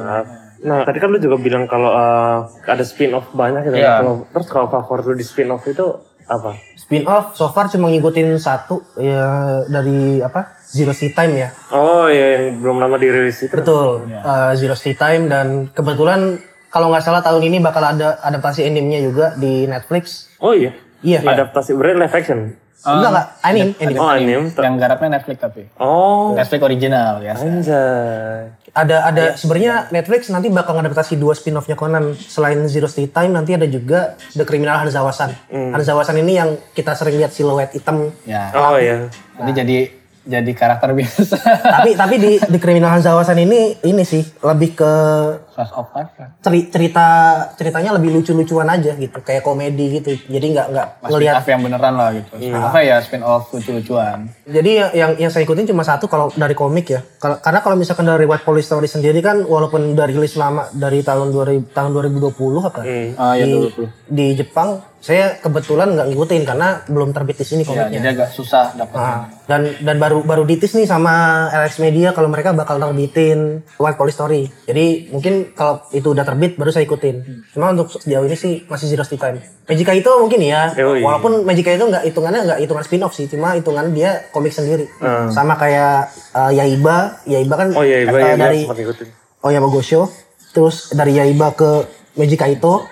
[0.60, 3.76] Nah, tadi kan lu juga bilang kalau eh, ada spin off banyak gitu.
[3.80, 4.04] Iya.
[4.04, 5.86] Kalau terus kalau favorit lu di spin off itu
[6.28, 6.52] apa?
[6.90, 9.22] Spin off so far cuma ngikutin satu ya
[9.64, 13.54] dari apa Zero Sea Time ya Oh iya yang belum lama dirilis itu.
[13.54, 18.62] betul Eh, Zero Sea Time dan kebetulan kalau nggak salah tahun ini bakal ada adaptasi
[18.64, 20.74] animenya juga di Netflix Oh iya.
[21.00, 22.40] iya Adaptasi berarti live action.
[22.80, 24.50] enggak enggak anime anime Oh anime.
[24.50, 26.34] yang garapnya Netflix tapi Oh.
[26.34, 28.50] Netflix original ya Anjay.
[28.72, 32.16] Ada ada sebenarnya Netflix nanti bakal ngadaptasi dua spin-off-nya Conan.
[32.16, 35.34] Selain Zero Sea Time nanti ada juga The Criminal Hanzawasan.
[35.50, 38.14] Hanzawasan ini yang kita sering lihat siluet hitam.
[38.24, 38.50] Ya.
[38.54, 39.10] Oh iya.
[39.40, 39.78] jadi jadi
[40.30, 41.34] jadi karakter biasa.
[41.74, 44.92] Tapi tapi di The Criminal Hanzawasan ini ini sih lebih ke
[45.60, 46.06] of kan?
[46.40, 47.06] ceri- cerita
[47.58, 50.16] ceritanya lebih lucu-lucuan aja gitu kayak komedi gitu.
[50.30, 52.32] Jadi nggak nggak ngelihat yang beneran lah gitu.
[52.54, 54.30] Apa ya spin off lucu-lucuan.
[54.46, 57.00] Jadi yang, yang yang saya ikutin cuma satu kalau dari komik ya.
[57.20, 61.34] Karena kalau misalkan dari White Police Story sendiri kan walaupun udah rilis lama dari tahun
[61.34, 62.80] 2000 tahun 2020 apa?
[63.18, 63.58] Ah ya di,
[64.08, 67.88] di Jepang Saya kebetulan nggak ngikutin karena belum terbit di sini Ya, komiknya.
[67.96, 69.00] jadi agak susah dapat.
[69.00, 73.96] Nah, dan dan baru baru ditis nih sama LX Media kalau mereka bakal terbitin White
[73.96, 74.52] Police Story.
[74.68, 77.16] Jadi mungkin kalau itu udah terbit baru saya ikutin.
[77.48, 79.40] Cuma untuk sejauh ini sih masih Zero Time.
[79.64, 81.00] Magica itu mungkin ya, Yoi.
[81.00, 84.84] walaupun Magica itu nggak hitungannya nggak hitungan spin off sih, cuma hitungan dia komik sendiri.
[85.30, 89.08] Sama kayak uh, Yaiba, Yaiba kan Oh iya, gue uh, ya, dari sempat ngikutin.
[89.40, 90.12] Oyama Gosho,
[90.52, 92.84] terus dari Yaiba ke Magica itu,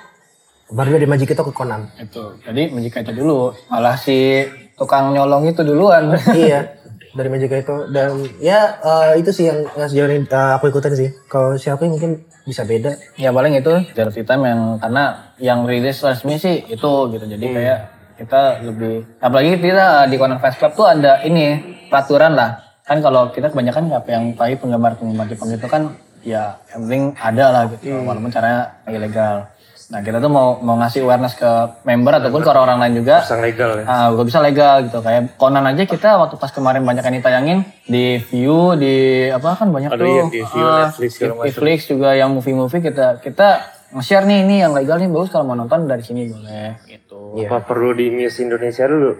[0.68, 1.88] baru dari Magica itu ke Conan.
[1.96, 2.36] Itu.
[2.44, 3.52] Jadi Magica itu dulu.
[3.72, 4.44] Malah si
[4.76, 6.16] tukang nyolong itu duluan.
[6.36, 6.78] iya
[7.18, 10.94] dari Magica itu dan ya eh, itu sih yang, yang sejauh ini eh, aku ikutin
[10.94, 16.00] sih kalau siapa mungkin bisa beda ya paling itu Zero Time yang karena yang rilis
[16.00, 17.24] resmi sih itu gitu.
[17.26, 17.78] Jadi kayak
[18.18, 21.58] kita lebih apalagi kita di Conan Fans Club tuh ada ini
[21.90, 22.62] peraturan lah.
[22.88, 25.82] Kan kalau kita kebanyakan apa yang tahu penggemar-penggemar Jepang itu kan
[26.24, 29.44] ya yang penting ada lah gitu walaupun caranya ilegal.
[29.88, 31.48] Nah kita tuh mau mau ngasih awareness ke
[31.82, 33.84] member ataupun ke orang-orang lain juga Sang legal ya.
[33.88, 35.00] Ah, gak bisa legal gitu.
[35.00, 38.94] Kayak Conan aja kita waktu pas kemarin banyak yang ditayangin di View, di
[39.32, 40.04] apa kan banyak Ada tuh.
[40.06, 43.48] iya, di View, Ah, Netflix, Netflix juga yang movie-movie kita kita
[43.88, 47.40] nge-share nih ini yang legal nih bagus kalau mau nonton dari sini boleh gitu.
[47.40, 47.48] Iya.
[47.48, 49.12] Apa perlu di Muse Indonesia dulu?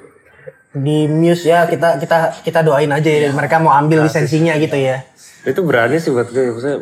[0.68, 5.00] di Muse ya kita kita kita doain aja ya mereka mau ambil lisensinya gitu ya
[5.40, 6.44] Itu berani sih buat gue.
[6.44, 6.78] Maksudnya,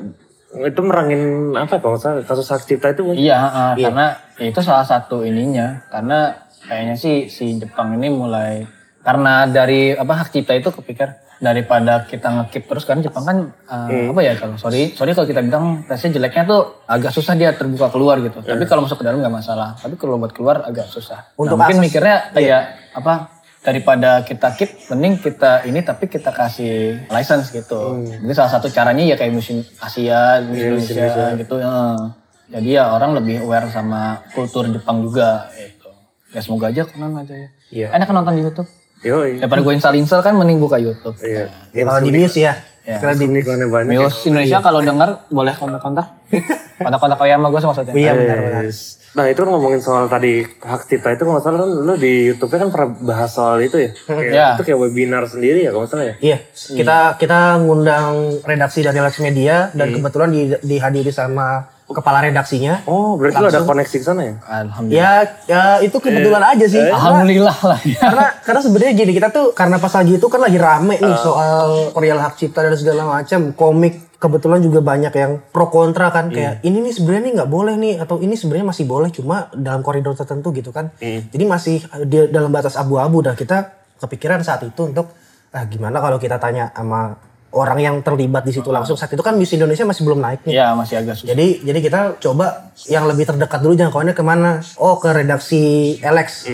[0.54, 3.02] itu merangin apa kalau salah kasus hak cipta itu?
[3.12, 4.06] Iya, ah, karena
[4.38, 5.84] ya itu salah satu ininya.
[5.90, 6.32] Karena
[6.62, 8.62] kayaknya sih si Jepang ini mulai
[9.02, 13.86] karena dari apa hak cipta itu kepikir daripada kita ngekip terus kan Jepang kan ah,
[13.86, 17.92] apa ya kalau sorry sorry kalau kita bilang tesnya jeleknya tuh agak susah dia terbuka
[17.92, 18.40] keluar gitu.
[18.40, 19.76] Tapi kalau masuk ke dalam nggak masalah.
[19.76, 21.28] Tapi kalau buat keluar agak susah.
[21.28, 22.62] Nah, Untuk mungkin akses- mikirnya kayak
[22.96, 23.35] apa
[23.66, 27.98] daripada kita keep mending kita ini tapi kita kasih license gitu.
[28.06, 31.58] Jadi salah satu caranya ya kayak musim Asia, musim Indonesia gitu.
[31.58, 31.98] ya.
[32.46, 35.90] Jadi ya orang lebih aware sama kultur Jepang juga gitu.
[36.30, 37.48] Ya semoga aja Conan aja ya.
[37.74, 37.86] Iya.
[37.90, 38.70] Enak kan nonton di YouTube.
[39.02, 39.42] Yoi.
[39.42, 41.18] Daripada gue install-install kan mending buka YouTube.
[41.18, 41.50] Iya.
[41.74, 42.54] kalau di Muse ya
[42.86, 43.02] Ya.
[43.02, 43.90] kalau di Ini kan banyak.
[43.90, 46.06] Mios Indonesia kalau denger boleh kontak-kontak.
[46.86, 47.94] Kontak-kontak kayak sama gue maksudnya.
[47.98, 49.02] iya benar benar Yes.
[49.14, 52.58] Nah itu kan ngomongin soal tadi hak cipta itu kalau salah kan lu di YouTube-nya
[52.66, 53.90] kan pernah bahas soal itu ya.
[54.08, 54.48] Kayak, Ya.
[54.58, 56.14] Itu kayak webinar sendiri ya kalau salah ya.
[56.20, 62.82] Iya, kita kita ngundang redaksi dari Lex Media dan kebetulan di, dihadiri sama kepala redaksinya.
[62.90, 64.34] Oh berarti lu ada koneksi ke sana ya?
[64.42, 64.98] Alhamdulillah.
[64.98, 65.10] Ya,
[65.46, 66.82] ya itu kebetulan aja sih.
[66.82, 67.98] Karena, Alhamdulillah lah ya.
[68.02, 71.94] karena karena sebenarnya gini kita tuh karena pas lagi itu kan lagi rame nih soal
[71.94, 76.64] perihal hak cipta dan segala macam komik kebetulan juga banyak yang pro kontra kan kayak
[76.64, 80.16] ini nih sebenarnya nih nggak boleh nih atau ini sebenarnya masih boleh cuma dalam koridor
[80.16, 80.88] tertentu gitu kan
[81.28, 85.12] jadi masih di dalam batas abu-abu dan kita kepikiran saat itu untuk
[85.52, 87.16] ah gimana kalau kita tanya sama
[87.56, 90.60] orang yang terlibat di situ langsung saat itu kan Miss Indonesia masih belum naik nih
[90.60, 91.32] Ya masih agak susah.
[91.32, 94.60] jadi jadi kita coba yang lebih terdekat dulu jangkauannya ke mana?
[94.76, 96.44] Oh ke redaksi Alex.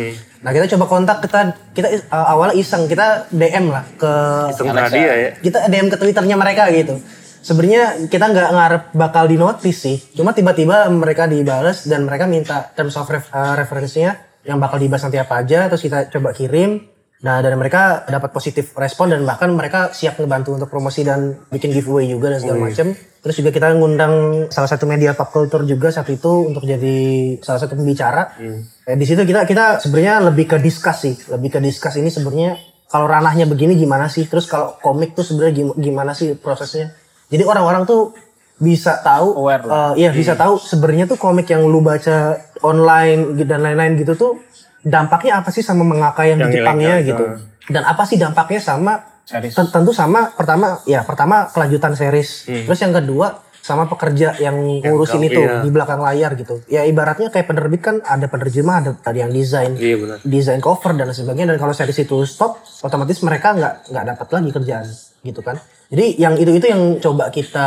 [0.43, 4.13] Nah kita coba kontak kita kita uh, awalnya iseng kita DM lah ke
[4.55, 5.31] Iseng ya.
[5.43, 7.03] kita DM ke twitternya mereka gitu.
[7.43, 9.99] Sebenarnya kita nggak ngarep bakal di notice sih.
[10.15, 15.03] Cuma tiba-tiba mereka dibales dan mereka minta terms of ref, uh, reference-nya yang bakal dibahas
[15.03, 15.67] nanti apa aja.
[15.67, 16.87] Terus kita coba kirim.
[17.23, 21.71] Nah dan mereka dapat positif respon dan bahkan mereka siap ngebantu untuk promosi dan bikin
[21.71, 22.87] giveaway juga dan segala macam.
[23.23, 24.15] Terus juga kita ngundang
[24.51, 26.99] salah satu media pop culture juga saat itu untuk jadi
[27.39, 28.35] salah satu pembicara.
[28.83, 32.59] Eh, di situ kita kita sebenarnya lebih ke discuss sih, lebih ke discuss ini sebenarnya
[32.91, 34.27] kalau ranahnya begini gimana sih?
[34.27, 36.91] Terus kalau komik tuh sebenarnya gim- gimana sih prosesnya?
[37.33, 38.13] Jadi orang-orang tuh
[38.55, 39.75] bisa tahu, Aware lah.
[39.91, 44.33] eh, iya bisa tahu sebenarnya tuh komik yang lu baca online dan lain-lain gitu tuh
[44.81, 47.25] dampaknya apa sih sama mengakai yang, Yang di Jepangnya ilegal, gitu?
[47.69, 48.93] Dan apa sih dampaknya sama
[49.23, 49.51] Series.
[49.51, 55.17] Ten- tentu sama pertama ya pertama kelanjutan series terus yang kedua sama pekerja yang ngurusin
[55.17, 55.29] Hmm.
[55.29, 55.63] itu iya.
[55.63, 59.73] di belakang layar gitu ya ibaratnya kayak penerbit kan ada penerjemah ada tadi yang desain
[59.73, 60.17] Iya benar.
[60.21, 64.27] desain cover dan lain sebagainya dan kalau series itu stop otomatis mereka nggak nggak dapat
[64.29, 64.87] lagi kerjaan
[65.23, 65.59] gitu kan.
[65.89, 67.67] Jadi yang itu itu yang coba kita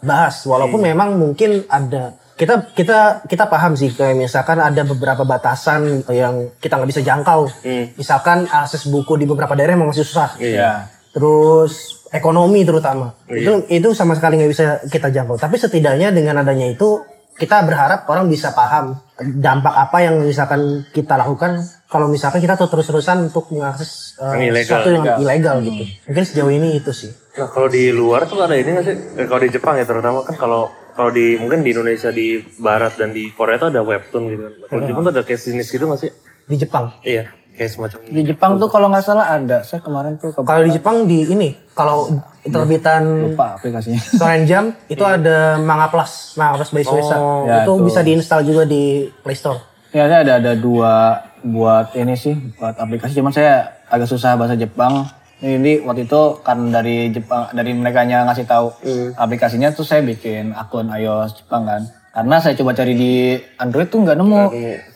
[0.00, 0.44] bahas.
[0.44, 0.88] Walaupun Hmm.
[0.92, 6.80] memang mungkin ada kita kita kita paham sih kayak misalkan ada beberapa batasan yang kita
[6.80, 7.46] nggak bisa jangkau.
[7.62, 7.94] Hmm.
[7.94, 10.34] misalkan akses buku di beberapa daerah memang masih susah.
[10.40, 10.90] Iya.
[11.14, 13.14] terus ekonomi terutama.
[13.30, 15.38] Itu itu sama sekali nggak bisa kita jangkau.
[15.38, 21.18] Tapi setidaknya dengan adanya itu kita berharap orang bisa paham dampak apa yang misalkan kita
[21.18, 24.66] lakukan kalau misalkan kita tuh terus-terusan untuk mengakses uh, Yang ilegal.
[24.66, 28.54] sesuatu yang ilegal gitu mungkin sejauh ini itu sih Nah kalau di luar tuh ada
[28.54, 28.96] ini nggak sih?
[29.18, 32.94] Eh, kalau di Jepang ya terutama kan kalau kalau di mungkin di Indonesia di Barat
[32.94, 34.52] dan di Korea tuh ada webtoon gitu kan.
[34.70, 36.12] Kalau di Jepang tuh ada kayak jenis gitu nggak sih?
[36.44, 37.98] di Jepang Iya, kayak semacam.
[38.10, 39.62] Di Jepang tuh kalau nggak salah ada.
[39.62, 42.10] Saya kemarin tuh kalau di Jepang di ini kalau
[42.44, 43.98] terbitan lupa aplikasinya.
[44.18, 47.84] Shonen Jump itu ada Manga Plus Manga Plus by Suesa Oh, ya, itu itu.
[47.86, 49.62] bisa diinstal juga di Play Store
[49.94, 54.58] Ya saya ada ada dua buat ini sih buat aplikasi cuman saya agak susah bahasa
[54.58, 55.06] Jepang.
[55.38, 58.74] Ini waktu itu kan dari Jepang dari mereka ngasih tahu
[59.14, 61.86] aplikasinya tuh saya bikin akun iOS Jepang kan.
[62.10, 63.12] Karena saya coba cari di
[63.54, 64.42] Android tuh nggak nemu.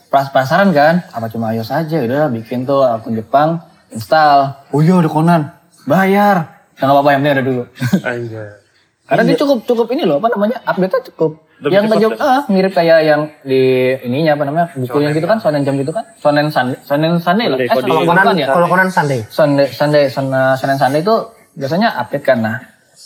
[0.09, 1.05] Peras- Penasaran kan?
[1.09, 1.97] Apa cuma iOS aja?
[1.99, 4.57] Udah bikin tuh akun Jepang, install.
[4.71, 5.53] Oh iya ada Conan,
[5.85, 6.37] bayar.
[6.75, 7.62] Nggak apa-apa yang penting ada dulu.
[8.01, 8.49] Anjay.
[9.09, 11.33] Karena dia cukup cukup ini loh apa namanya update-nya cukup.
[11.59, 13.61] Lebih yang cepat jauh- ah, mirip kayak yang di
[14.01, 17.59] ininya apa namanya bukunya gitu kan Shonen Jump gitu kan Shonen Sunday Shonen Sunday lah
[17.59, 19.21] eh Sunday, Shonen Kalau Conan, ya kalau Conan Sunday.
[19.27, 21.14] Sunday Sunday Shonen Shonen Sunday itu
[21.53, 22.57] biasanya update kan nah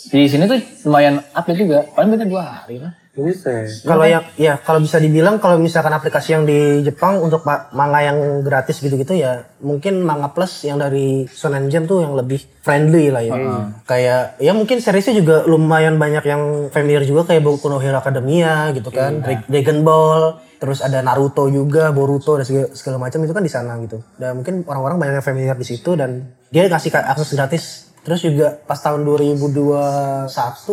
[0.05, 3.61] di sini tuh lumayan update juga paling beda dua hari lah Bisa.
[3.85, 8.01] Kalau yang ya kalau bisa dibilang kalau misalkan aplikasi yang di Jepang untuk ma- manga
[8.01, 13.13] yang gratis gitu-gitu ya mungkin manga plus yang dari Shonen Jump tuh yang lebih friendly
[13.13, 13.37] lah ya.
[13.85, 18.73] Kayak ya mungkin seriesnya juga lumayan banyak yang familiar juga kayak Boku no Hero Academia
[18.73, 20.21] gitu kan, Dra- Dragon Ball,
[20.57, 24.01] terus ada Naruto juga, Boruto dan segala, segala macam itu kan di sana gitu.
[24.15, 26.09] Dan mungkin orang-orang banyak yang familiar di situ dan
[26.49, 27.63] dia kasih ka- akses gratis.
[28.01, 29.53] Terus juga pas tahun 2021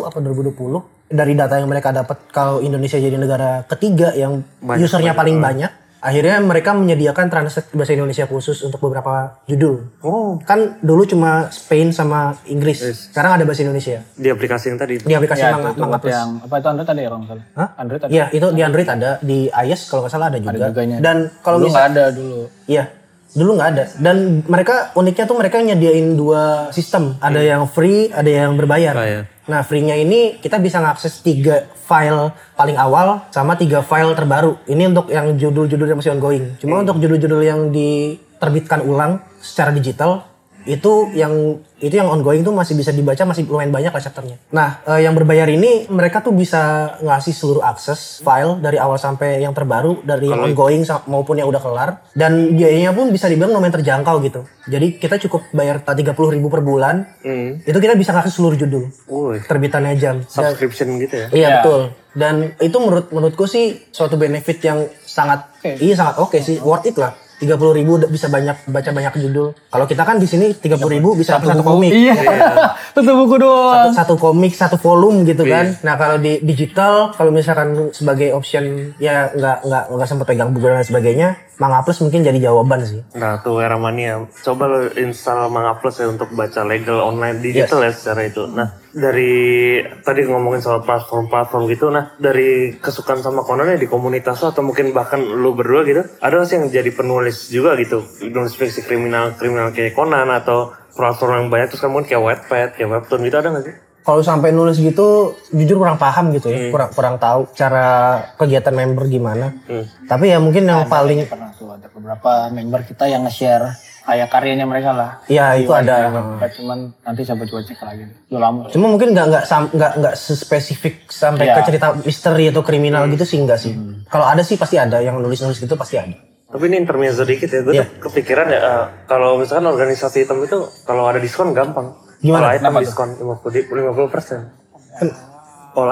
[0.00, 5.36] apa 2020 dari data yang mereka dapat kalau Indonesia jadi negara ketiga yang usernya paling
[5.36, 5.70] banyak,
[6.00, 10.00] akhirnya mereka menyediakan translate bahasa Indonesia khusus untuk beberapa judul.
[10.00, 14.94] Oh, Kan dulu cuma Spain sama Inggris, sekarang ada bahasa Indonesia di aplikasi yang tadi.
[14.96, 16.14] di aplikasi ya Manga, itu, Manga Plus.
[16.14, 17.68] yang apa itu Android ada ya kalau nggak salah Hah?
[17.76, 20.66] Android ada Iya, itu di Android ada, di iOS kalau nggak salah ada juga.
[20.70, 20.96] juganya.
[21.02, 22.84] Dan kalau dulu nggak ada dulu Iya,
[23.30, 23.84] dulu nggak ada.
[23.98, 27.18] Dan mereka uniknya tuh mereka nyediain dua sistem.
[27.18, 28.94] Ada yang free, ada yang berbayar.
[28.94, 29.24] Bayar.
[29.50, 34.62] Nah, free-nya ini kita bisa ngakses tiga file paling awal sama tiga file terbaru.
[34.70, 36.54] Ini untuk yang judul-judul yang masih ongoing.
[36.62, 40.29] Cuma untuk judul-judul yang diterbitkan ulang secara digital
[40.62, 41.32] itu yang
[41.76, 44.36] itu yang ongoing tuh masih bisa dibaca masih lumayan banyak lah chapternya.
[44.50, 46.60] Nah, eh, yang berbayar ini mereka tuh bisa
[46.98, 51.46] ngasih seluruh akses file dari awal sampai yang terbaru dari yang ongoing sa- maupun yang
[51.46, 54.44] udah kelar dan biayanya pun bisa dibilang lumayan terjangkau gitu.
[54.66, 55.96] Jadi kita cukup bayar 30.000
[56.30, 57.08] ribu per bulan.
[57.20, 57.58] Hmm.
[57.58, 60.20] Itu kita bisa ngakses seluruh judul Woi, terbitannya jam.
[60.20, 61.26] Dan- subscription gitu ya.
[61.30, 61.50] Iya Ya.
[61.58, 61.80] betul.
[62.10, 66.94] Dan itu menurut menurutku sih suatu benefit yang sangat iya sangat oke sih worth it
[66.94, 67.14] lah.
[67.40, 69.56] 30.000 ribu bisa banyak baca banyak judul.
[69.72, 71.90] Kalau kita kan di sini 30.000 ribu bisa satu, satu komik.
[71.90, 72.12] iya
[72.94, 75.72] satu buku doang Satu, satu komik, satu volume gitu kan.
[75.80, 80.68] Nah kalau di digital, kalau misalkan sebagai option ya nggak nggak nggak sempat pegang buku
[80.68, 81.28] dan sebagainya,
[81.60, 83.04] Manga Plus mungkin jadi jawaban sih.
[83.20, 84.24] Nah tuh era mania.
[84.40, 88.48] Coba lo install Manga Plus ya untuk baca legal online digital ya secara itu.
[88.48, 91.92] Nah dari tadi ngomongin soal platform-platform gitu.
[91.92, 96.02] Nah dari kesukaan sama Conan ya di komunitas lo atau mungkin bahkan lu berdua gitu.
[96.24, 98.08] Ada sih yang jadi penulis juga gitu.
[98.08, 102.88] Penulis fiksi kriminal kriminal kayak Conan atau platform yang banyak terus kemudian kayak Wattpad, kayak
[102.88, 103.76] Webtoon gitu ada nggak sih?
[104.00, 109.04] Kalau sampai nulis gitu, jujur kurang paham gitu ya, kurang kurang tahu cara kegiatan member
[109.06, 109.52] gimana.
[109.68, 109.84] Hmm.
[110.08, 114.66] Tapi ya mungkin yang paling, pernah tuh ada beberapa member kita yang nge-share kayak karyanya
[114.66, 116.10] mereka lah ya itu ada.
[116.40, 119.44] Kayak cuman nanti coba coba cek lagi udah lama Cuma mungkin nggak nggak
[119.76, 121.54] nggak nggak spesifik sampai Iya.
[121.60, 123.76] ke cerita misteri atau kriminal gitu sih enggak sih.
[124.10, 126.16] Kalau ada sih pasti ada yang nulis-nulis gitu pasti ada.
[126.50, 127.86] Tapi ini intermezzo dikit ya, gue Iya.
[127.86, 131.94] tuh kepikiran ya, eh, kalau misalkan organisasi hitam itu kalau ada diskon gampang.
[132.20, 132.52] Gimana?
[132.52, 134.40] All item diskon 50 persen.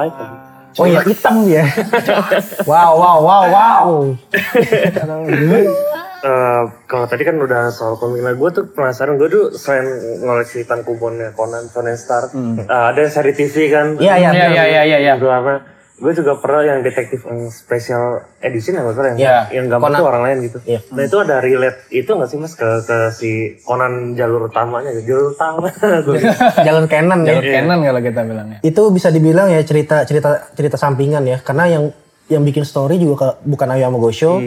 [0.05, 0.29] Item.
[0.79, 1.65] Oh iya hitam ya.
[2.71, 3.87] wow wow wow wow.
[6.19, 9.87] Eh, kalau tadi kan udah soal komik, nah gue tuh penasaran, gue tuh selain
[10.19, 14.31] ngoleksi tankubonnya Conan, Shonen Star, eh, ada seri TV kan, Iya iya.
[14.35, 15.15] iya iya iya iya ya.
[15.15, 15.63] Karena
[15.99, 18.05] gue juga pernah yang detektif yang special
[18.39, 19.39] edition ya maksudnya yang, Iya.
[19.53, 20.59] yang gambar tuh orang lain gitu.
[20.63, 20.81] Iya.
[20.89, 23.31] Nah itu ada relate itu nggak sih mas ke ke si
[23.61, 25.67] Conan jalur utamanya, jalur utama.
[26.61, 27.35] Jalur canon ya.
[27.35, 31.67] jalur canon kalau kita bilangnya Itu bisa dibilang ya cerita cerita cerita sampingan ya karena
[31.69, 31.85] yang
[32.29, 34.39] yang bikin story juga ke- bukan Ayamo Gosho.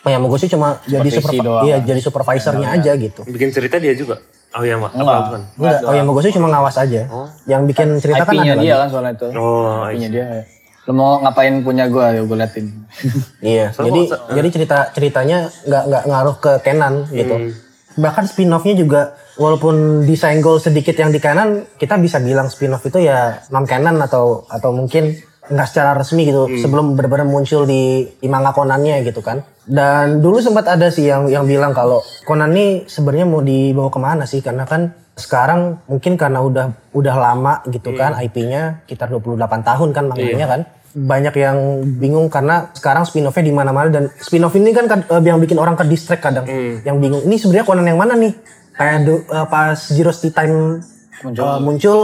[0.00, 1.64] Ayamo Gosho cuma jadi Supervisi super, doang.
[1.64, 3.24] iya jadi supervisornya aja gitu.
[3.24, 4.20] Bikin cerita dia juga.
[4.52, 4.92] Oh iya mak.
[4.92, 5.04] Enggak.
[5.10, 5.40] Apa bukan?
[5.58, 7.02] Enggak, Ayamo Gosho cuma ngawas aja.
[7.44, 8.80] Yang bikin cerita kan IP-nya ada dia lagi.
[8.80, 10.42] kan soalnya itu Oh, IP-nya dia ya.
[10.84, 12.12] Lo mau ngapain punya gua?
[12.12, 12.66] Ya gue liatin.
[13.44, 14.00] Iya, jadi
[14.36, 17.36] jadi cerita ceritanya nggak nggak ngaruh ke Canon gitu.
[17.94, 23.42] Bahkan spin-off-nya juga walaupun disenggol sedikit yang di Canon, kita bisa bilang spin-off itu ya
[23.50, 28.56] non Canon atau atau mungkin nggak secara resmi gitu sebelum benar-benar muncul di, di manga
[28.56, 29.44] Conan-nya gitu kan.
[29.64, 34.00] Dan dulu sempat ada sih yang yang bilang kalau Conan ini sebenarnya mau dibawa ke
[34.00, 34.40] mana sih?
[34.40, 40.04] Karena kan sekarang mungkin karena udah udah lama gitu kan IP-nya sekitar 28 tahun kan
[40.08, 40.60] manganya kan.
[40.94, 41.58] Banyak yang
[41.98, 45.84] bingung karena sekarang spin-off-nya di mana-mana dan spin-off ini kan eh, yang bikin orang ke
[45.84, 46.46] distract kadang.
[46.86, 48.32] Yang bingung, ini sebenarnya Conan yang mana nih?
[48.78, 50.80] Kayak eh, pas Zero Time
[51.24, 51.98] muncul, muncul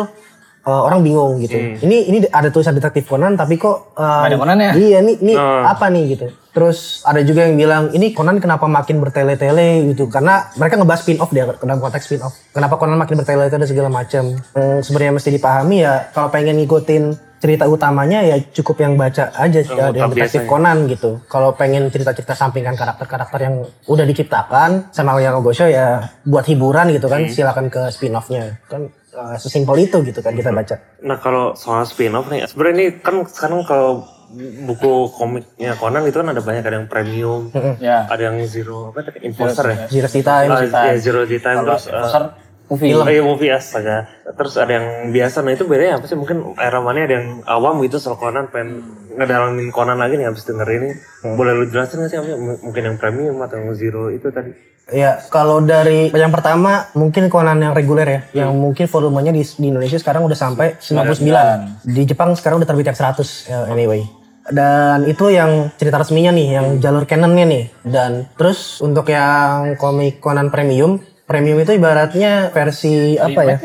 [0.60, 1.56] eh, orang bingung gitu.
[1.56, 4.70] Ini ini ada tulisan detektif Conan tapi kok eh, Nggak ada Conan-nya?
[4.76, 5.64] Iya, nih ini Oh.
[5.64, 6.26] apa nih gitu.
[6.50, 11.22] Terus ada juga yang bilang ini Conan kenapa makin bertele-tele gitu karena mereka ngebahas spin
[11.22, 12.34] off dia dalam konteks spin off.
[12.50, 14.34] Kenapa Conan makin bertele-tele segala macam.
[14.52, 17.04] Hmm, sebenarnya mesti dipahami ya kalau pengen ngikutin
[17.40, 20.50] cerita utamanya ya cukup yang baca aja ya, yang detektif biasanya.
[20.52, 21.10] Conan gitu.
[21.24, 27.08] Kalau pengen cerita-cerita sampingan karakter-karakter yang udah diciptakan sama yang Gosho ya buat hiburan gitu
[27.08, 28.60] kan silakan ke spin off-nya.
[28.68, 30.78] Kan eh, sesimpel itu gitu kan kita baca.
[31.02, 36.30] Nah kalau soal spin-off nih, sebenarnya ini kan sekarang kalau buku komiknya Conan itu kan
[36.30, 37.50] ada banyak ada yang premium,
[37.82, 38.06] Ya.
[38.06, 41.66] ada yang zero apa tadi imposter ya, Zero Time, Ah, ya zero time.
[41.66, 42.24] Terus Poster
[42.70, 42.94] movie.
[42.94, 44.06] Oh iya movie astaga.
[44.24, 46.14] Terus ada yang biasa, nah itu bedanya apa sih?
[46.14, 48.86] Mungkin era mana ada yang awam gitu soal Conan, pengen
[49.18, 50.88] ngedalamin Conan lagi nih habis denger ini.
[51.34, 52.38] Boleh lu jelasin nggak sih apa?
[52.38, 54.54] Mungkin yang premium atau yang zero itu tadi?
[54.90, 59.66] Ya, kalau dari yang pertama mungkin Conan yang reguler ya, yang mungkin volumenya di, di
[59.70, 61.86] Indonesia sekarang udah sampai 99.
[61.86, 64.02] Di Jepang sekarang udah terbit yang 100 ya, anyway.
[64.50, 67.64] Dan itu yang cerita resminya nih, yang jalur canonnya nih.
[67.86, 70.98] Dan terus untuk yang komik Conan premium,
[71.30, 73.56] premium itu ibaratnya versi apa ya?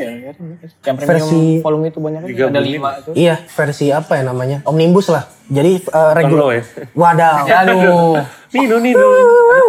[0.85, 2.49] Yang premium Versi- volume itu banyak kan?
[2.53, 3.09] ada lima itu.
[3.17, 4.61] Iya, versi apa ya namanya?
[4.69, 5.25] Omnibus lah.
[5.49, 6.61] Jadi uh, reguler.
[6.61, 6.63] ya?
[6.93, 7.35] Wadaw.
[7.65, 8.21] Aduh,
[8.55, 9.07] Nino, Nino.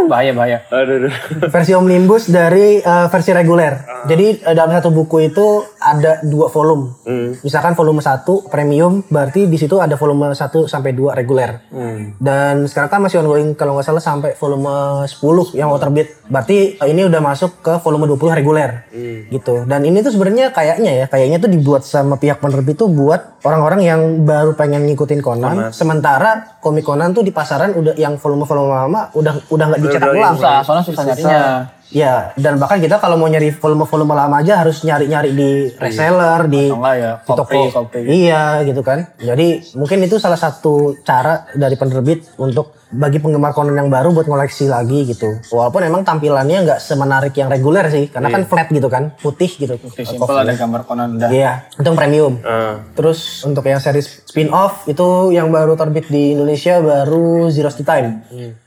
[0.06, 0.58] bahaya bahaya.
[0.70, 1.12] Aduh, aduh.
[1.50, 4.06] versi omnibus dari uh, versi reguler.
[4.06, 6.94] Jadi uh, dalam satu buku itu ada dua volume.
[7.02, 7.34] Hmm.
[7.42, 10.38] Misalkan volume 1 premium, berarti di situ ada volume 1
[10.70, 11.66] sampai 2 reguler.
[11.74, 12.14] Hmm.
[12.22, 16.22] Dan sekarang kan masih ongoing kalau nggak salah sampai volume 10 yang mau terbit.
[16.30, 18.86] Berarti uh, ini udah masuk ke volume 20 reguler.
[18.94, 19.26] Hmm.
[19.26, 19.66] Gitu.
[19.66, 23.80] Dan ini tuh sebenarnya kayaknya ya, kayaknya tuh dibuat sama pihak penerbit tuh buat orang-orang
[23.82, 25.74] yang baru pengen ngikutin Conan.
[25.74, 30.36] Sementara komik Conan tuh di pasaran udah yang volume-volume lama udah udah nggak dicetak ulang.
[30.36, 31.40] Susah, soalnya susah nyarinya.
[31.86, 36.66] Ya, dan bahkan kita kalau mau nyari volume-volume lama aja harus nyari-nyari di reseller, di,
[36.66, 37.62] ya, di toko.
[37.94, 39.14] Iya, gitu kan.
[39.22, 44.30] Jadi mungkin itu salah satu cara dari penerbit untuk bagi penggemar Conan yang baru buat
[44.30, 45.42] ngoleksi lagi gitu.
[45.50, 49.74] Walaupun emang tampilannya nggak semenarik yang reguler sih, karena kan flat gitu kan, putih gitu.
[49.74, 51.28] Oke, simpel ada gambar Conan udah.
[51.30, 52.34] Iya, itu yang premium.
[52.46, 52.78] Ah.
[52.94, 58.22] Terus untuk yang series spin-off itu yang baru terbit di Indonesia baru Zero Stay Time.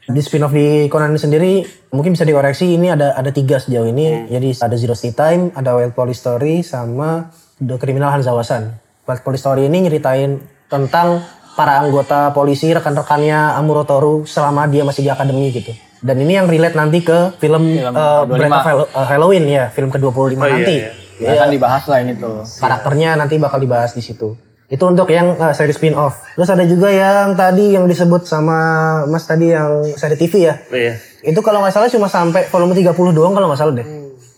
[0.09, 1.51] Di spin-off di Conan ini sendiri
[1.95, 4.27] mungkin bisa dikoreksi ini ada ada tiga sejauh ini.
[4.27, 8.75] Jadi ada Zero Stay Time, ada Wild Police Story sama The Criminal Hanzawasan.
[9.07, 11.25] Wild Police Story ini nyeritain tentang
[11.59, 15.75] para anggota polisi rekan-rekannya Amuro Toru selama dia masih di akademi gitu.
[15.99, 20.39] Dan ini yang relate nanti ke film, uh, of Hall- uh, Halloween ya, film ke-25
[20.39, 20.87] nanti.
[21.19, 22.47] iya, Ya, kan dibahas lah ini tuh.
[22.47, 24.39] karakternya nanti bakal dibahas di situ.
[24.71, 26.23] Itu untuk yang uh, seri spin off.
[26.39, 28.55] Terus ada juga yang tadi yang disebut sama
[29.03, 30.55] Mas tadi yang seri TV ya.
[30.71, 30.95] Iya.
[31.27, 33.87] Itu kalau nggak salah cuma sampai volume 30 doang kalau nggak salah deh.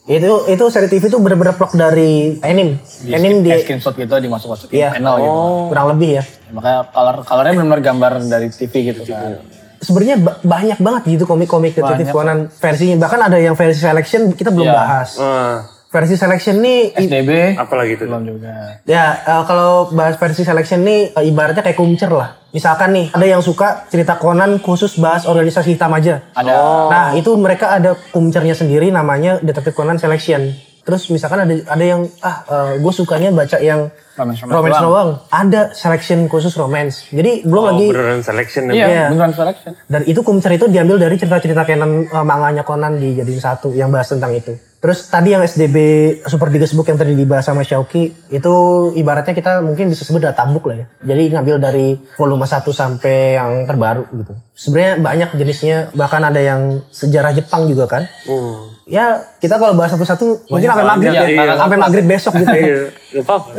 [0.03, 2.81] Itu itu seri TV itu bener-bener plot dari anime.
[3.05, 4.89] Anime di screenshot gitu dimasuk-masukin Iya.
[4.91, 5.31] panel gitu.
[5.69, 6.23] kurang lebih ya.
[6.49, 9.45] Makanya color colornya benar-benar gambar dari TV gitu kan.
[9.77, 12.97] Sebenarnya ba- banyak banget gitu komik-komik detektif Conan versinya.
[12.99, 14.75] Bahkan ada yang versi selection kita belum Iya.
[14.75, 15.09] bahas.
[15.17, 15.57] Ah,
[15.91, 18.07] Versi selection nih SDB apa lagi tuh?
[18.07, 18.79] belum juga.
[18.87, 22.39] Ya, eh, kalau bahas versi selection nih eh, ibaratnya kayak kumcer lah.
[22.49, 26.23] Misalkan nih, ada yang suka cerita Conan khusus bahas organisasi hitam aja.
[26.31, 26.51] Ada
[26.87, 30.55] Nah, itu mereka ada kumcernya sendiri namanya Detective Conan Selection.
[30.81, 32.41] Terus misalkan ada ada yang ah
[32.73, 35.09] gue sukanya baca yang romance romance doang.
[35.27, 37.05] Ada selection khusus romance.
[37.07, 38.73] Jadi belum Oh, lagi beneran selection ya?
[38.73, 39.05] Iya, Iya.
[39.11, 39.71] beneran selection.
[39.85, 44.07] dan itu kumcer itu diambil dari cerita-cerita canon eh, manganya Conan dijadiin satu yang bahas
[44.07, 44.55] tentang itu.
[44.81, 45.77] Terus tadi yang SDB
[46.25, 48.53] Super Digas Book yang tadi dibahas sama Shauki itu
[48.97, 50.85] ibaratnya kita mungkin bisa sebut databook lah ya.
[51.05, 54.33] Jadi ngambil dari volume 1 sampai yang terbaru gitu.
[54.57, 58.09] Sebenarnya banyak jenisnya bahkan ada yang sejarah Jepang juga kan.
[58.25, 58.73] Hmm.
[58.89, 61.29] Ya kita kalau bahas satu-satu mungkin sampai maghrib Iya, ya.
[61.29, 61.53] iya.
[61.61, 62.49] Sampai maghrib besok gitu.
[62.49, 62.77] Iya,
[63.11, 63.49] nggak apa-apa.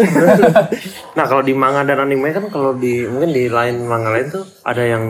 [1.16, 4.44] nah kalau di manga dan anime kan kalau di mungkin di lain manga lain tuh
[4.64, 5.04] ada yang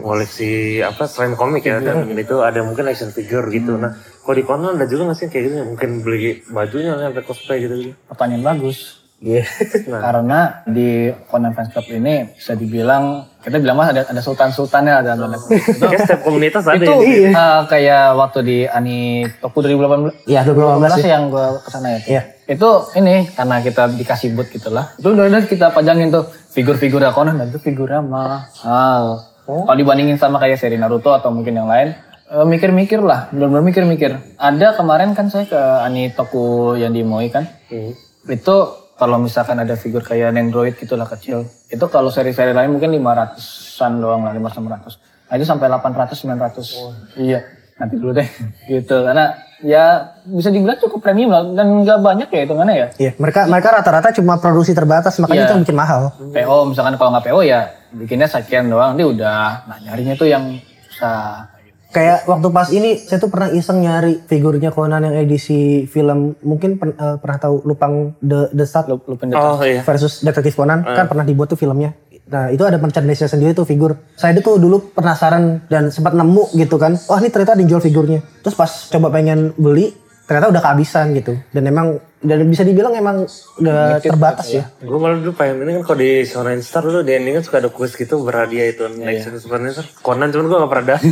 [0.00, 3.74] koleksi apa selain komik ya dan itu ada mungkin action figure gitu.
[3.74, 7.24] Nah kalau di Conan ada juga nggak sih kayak gitu mungkin beli bajunya lah, sampai
[7.26, 7.92] cosplay gitu gitu.
[8.06, 9.00] Pertanyaan bagus.
[9.20, 9.44] Iya.
[10.08, 15.12] Karena di Conan Fans Club ini bisa dibilang kita bilang mas ada ada sultan-sultannya ada
[15.12, 15.36] ada.
[15.36, 17.30] Itu, Kayak setiap komunitas ada itu ya.
[17.32, 21.08] eh, kayak waktu di Ani Toku 2018 Iya 2018 ya.
[21.20, 22.00] yang gue ke sana ya.
[22.08, 22.22] Iya.
[22.50, 24.90] Itu ini karena kita dikasih boot gitu lah.
[24.98, 29.22] Itu udah udah kita pajangin tuh figur-figur Conan dan itu figurnya mahal.
[29.46, 31.94] Kalau dibandingin sama kayak seri Naruto atau mungkin yang lain,
[32.30, 34.38] eh, mikir-mikir lah, benar-benar mikir-mikir.
[34.38, 37.94] Ada kemarin kan saya ke Ani Toku yang di Moi kan, Hmm.
[38.30, 38.56] itu
[38.94, 43.98] kalau misalkan ada figur kayak Nendroid gitu lah kecil, itu kalau seri-seri lain mungkin 500-an
[43.98, 44.98] doang lah, 500
[45.30, 47.14] Nah itu sampai 800 900.
[47.14, 47.40] Iya.
[47.78, 48.26] Nanti dulu deh.
[48.70, 49.06] gitu.
[49.06, 49.30] Karena
[49.60, 49.84] ya
[50.22, 52.86] bisa dibilang cukup premium lah dan nggak banyak ya hitungannya ya.
[52.98, 55.46] Iya, mereka mereka rata-rata cuma produksi terbatas makanya Iya.
[55.46, 56.02] itu yang bikin mahal.
[56.16, 60.56] PO misalkan kalau nggak PO ya bikinnya sekian doang nanti udah nah nyarinya tuh yang
[60.88, 61.48] susah.
[61.90, 66.78] Kayak waktu pas ini saya tuh pernah iseng nyari figurnya Conan yang edisi film mungkin
[66.78, 69.34] pen- eh, pernah tahu Lupang The The Stat Lu, lu pendek.
[69.34, 69.82] Oh iya.
[69.82, 71.90] versus Detektif Conan kan pernah dibuat tuh filmnya.
[72.30, 73.98] Nah itu ada merchandise sendiri tuh figur.
[74.14, 76.94] Saya itu dulu penasaran dan sempat nemu gitu kan.
[77.10, 78.22] Wah ini ternyata dijual figurnya.
[78.40, 79.90] Terus pas coba pengen beli
[80.30, 81.34] ternyata udah kehabisan gitu.
[81.50, 83.24] Dan emang dan bisa dibilang emang
[83.56, 84.68] udah terbatas ya.
[84.78, 87.56] Gue malah dulu pengen ini kan kalau di Shonen Star dulu di ending kan suka
[87.58, 89.88] ada quiz gitu berhadiah itu next itu Shonen Star.
[89.98, 91.08] Conan cuman gue gak pernah dapet.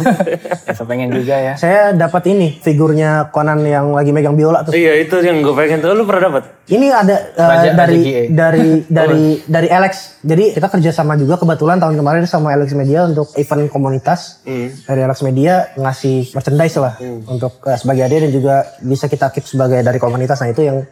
[0.69, 1.55] Biasa pengen juga ya.
[1.57, 4.73] Saya dapat ini figurnya Conan yang lagi megang biola tuh.
[4.73, 5.97] iya itu yang gue pengen tuh.
[5.97, 6.45] Lu pernah dapet?
[6.69, 8.23] Ini ada eh, Raja- dari Raja GA.
[8.29, 8.69] dari
[9.01, 10.21] dari dari Alex.
[10.21, 14.45] Jadi kita kerjasama juga kebetulan tahun kemarin sama Alex Media untuk event komunitas.
[14.85, 19.49] Dari Alex Media ngasih merchandise lah untuk eh, sebagai hadiah dan juga bisa kita keep
[19.49, 20.37] sebagai dari komunitas.
[20.39, 20.85] Nah itu yang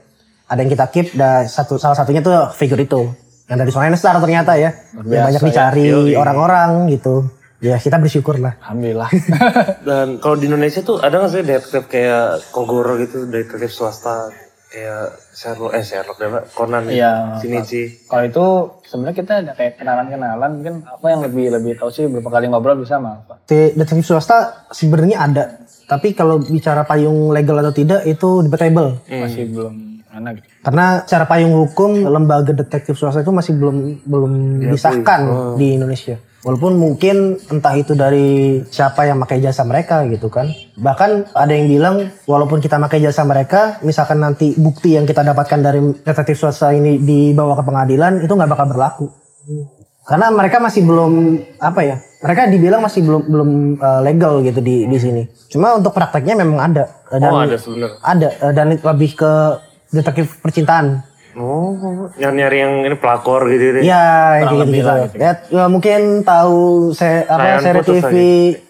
[0.47, 1.07] ada yang kita keep.
[1.13, 3.11] Dan satu salah satunya tuh figur itu
[3.47, 4.75] yang dari Shonen Star ternyata ya.
[4.97, 7.31] Yang banyak dicari orang-orang gitu.
[7.57, 8.61] Ya kita bersyukur lah.
[8.61, 9.09] Alhamdulillah.
[9.89, 14.29] Dan kalau di Indonesia tuh ada gak sih detektif kayak Kogoro gitu, detektif swasta
[14.69, 17.41] kayak Sherlock, eh Sherlock deh Pak, Conan, Iya.
[17.41, 18.05] Shinichi.
[18.11, 18.45] kalau itu
[18.85, 22.77] sebenarnya kita ada kayak kenalan-kenalan mungkin apa yang lebih lebih tahu sih beberapa kali ngobrol
[22.77, 23.41] bisa sama apa.
[23.49, 25.45] Di detektif swasta sebenarnya ada.
[25.89, 29.01] Tapi kalau bicara payung legal atau tidak itu debatable.
[29.09, 29.96] Masih belum
[30.37, 30.47] gitu.
[30.65, 34.33] Karena secara payung hukum lembaga detektif swasta itu masih belum belum
[34.73, 35.21] disahkan
[35.61, 36.17] di Indonesia.
[36.47, 40.47] Walaupun mungkin entah itu dari siapa yang pakai jasa mereka gitu kan.
[40.79, 45.59] Bahkan ada yang bilang walaupun kita pakai jasa mereka, misalkan nanti bukti yang kita dapatkan
[45.59, 49.07] dari detektif swasta ini dibawa ke pengadilan itu nggak bakal berlaku.
[50.07, 51.13] Karena mereka masih belum
[51.59, 51.99] apa ya?
[52.23, 53.51] Mereka dibilang masih belum belum
[53.83, 55.27] uh, legal gitu di di sini.
[55.51, 57.99] Cuma untuk prakteknya memang ada dan Oh ada sebenarnya.
[58.07, 59.33] ada uh, dan lebih ke
[59.91, 61.03] detektif percintaan.
[61.37, 63.83] Oh, yang nyari yang ini pelakor gitu deh.
[63.85, 64.89] Iya, gitu lebih gitu.
[64.89, 65.15] lah gitu.
[65.21, 68.15] Ya, ya, mungkin tahu saya apa Layan seri TV,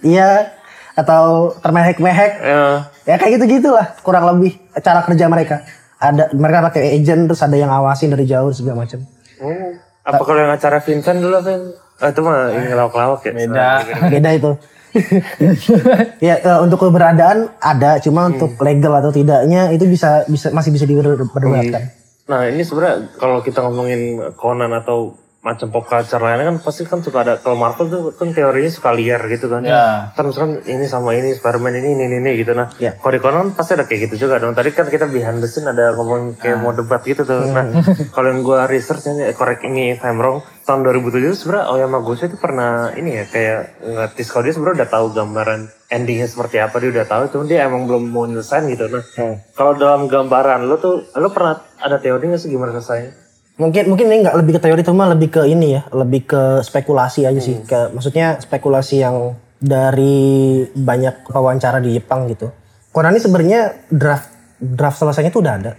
[0.03, 0.51] iya
[0.99, 2.33] atau termehek-mehek.
[2.43, 2.91] Ya.
[3.07, 5.63] Ya kayak gitu gitulah kurang lebih cara kerja mereka.
[6.03, 8.99] Ada mereka pakai agent terus ada yang awasin dari jauh segala macam.
[9.39, 9.79] Oh.
[10.03, 11.55] Apa kalau yang acara Vincent dulu apa?
[12.03, 13.33] Ah, itu mah ini lawak-lawak ya.
[13.33, 13.69] Beda.
[14.11, 14.51] Beda itu.
[16.27, 20.85] ya eh, untuk keberadaan ada, cuma untuk legal atau tidaknya itu bisa bisa masih bisa
[20.89, 21.93] diperdebatkan.
[22.27, 25.15] Nah ini sebenarnya kalau kita ngomongin Conan atau
[25.47, 28.91] macam pop culture lainnya kan pasti kan suka ada kalau Marvel tuh kan teorinya suka
[28.91, 29.63] liar gitu kan.
[29.63, 30.11] Ya.
[30.19, 32.67] Kan misalkan ini sama ini Spiderman ini ini ini, gitu nah.
[32.83, 32.99] Ya.
[32.99, 34.59] Kalau di Conan pasti ada kayak gitu juga dong.
[34.59, 37.47] Tadi kan kita behind the scene ada ngomong kayak mau debat gitu tuh.
[37.55, 37.71] Nah
[38.11, 42.03] kalau yang gue research ini correct ini if I'm wrong tahun 2007 itu sebenarnya Oyama
[42.03, 46.59] Gosho itu pernah ini ya kayak ngetis kalau dia sebenarnya udah tahu gambaran endingnya seperti
[46.59, 49.07] apa dia udah tahu cuma dia emang belum mau nyelesain gitu nah
[49.55, 53.26] kalau dalam gambaran lo tuh lo pernah ada teori nggak sih gimana selesainya
[53.57, 57.25] Mungkin mungkin ini nggak lebih ke teori cuma lebih ke ini ya, lebih ke spekulasi
[57.25, 57.65] aja sih.
[57.65, 62.53] Ke, maksudnya spekulasi yang dari banyak wawancara di Jepang gitu.
[62.93, 64.29] Conan ini sebenarnya draft
[64.61, 65.73] draft selesainya tuh udah ada.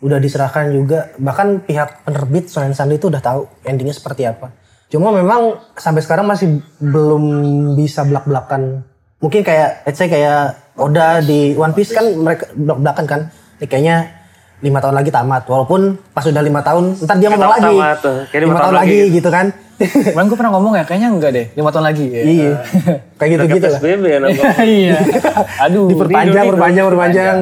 [0.00, 1.12] Udah diserahkan juga.
[1.20, 4.52] Bahkan pihak penerbit Shonen Sunday itu udah tahu endingnya seperti apa.
[4.88, 7.24] Cuma memang sampai sekarang masih belum
[7.76, 8.84] bisa belak-belakan.
[9.20, 13.20] Mungkin kayak let's say kayak Oda di One Piece kan mereka belak-belakan kan.
[13.60, 13.96] Ini kayaknya
[14.62, 15.42] lima tahun lagi tamat.
[15.50, 15.80] Walaupun
[16.14, 17.66] pas udah lima tahun, ntar dia ngomong lagi.
[17.66, 18.18] tamat tuh.
[18.30, 19.46] Kayak lima, tahun, lagi gitu kan.
[20.14, 22.06] Kemarin gue pernah ngomong ya, kayaknya enggak deh, lima tahun lagi.
[22.06, 22.22] Ya.
[22.22, 22.52] iya.
[23.18, 23.80] Kayak gitu-gitu lah.
[23.82, 24.18] PSBB ya
[24.78, 24.96] iya.
[25.66, 25.90] Aduh.
[25.90, 27.36] Diperpanjang, perpanjang, perpanjang.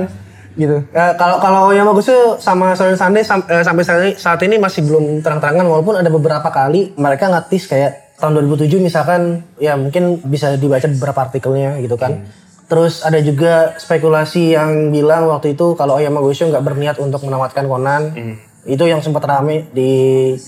[0.57, 0.77] Gitu.
[0.91, 4.83] Eh, kalau kalau Yamaguchi sama Shonen Sunday sam- eh, sampai saat ini, saat ini masih
[4.89, 10.57] belum terang-terangan walaupun ada beberapa kali mereka ngatis kayak tahun 2007 misalkan ya mungkin bisa
[10.57, 12.25] dibaca beberapa artikelnya gitu kan.
[12.71, 17.67] Terus ada juga spekulasi yang bilang waktu itu kalau Oyama Gosho nggak berniat untuk menamatkan
[17.67, 18.15] Conan.
[18.61, 19.91] Itu yang sempat rame di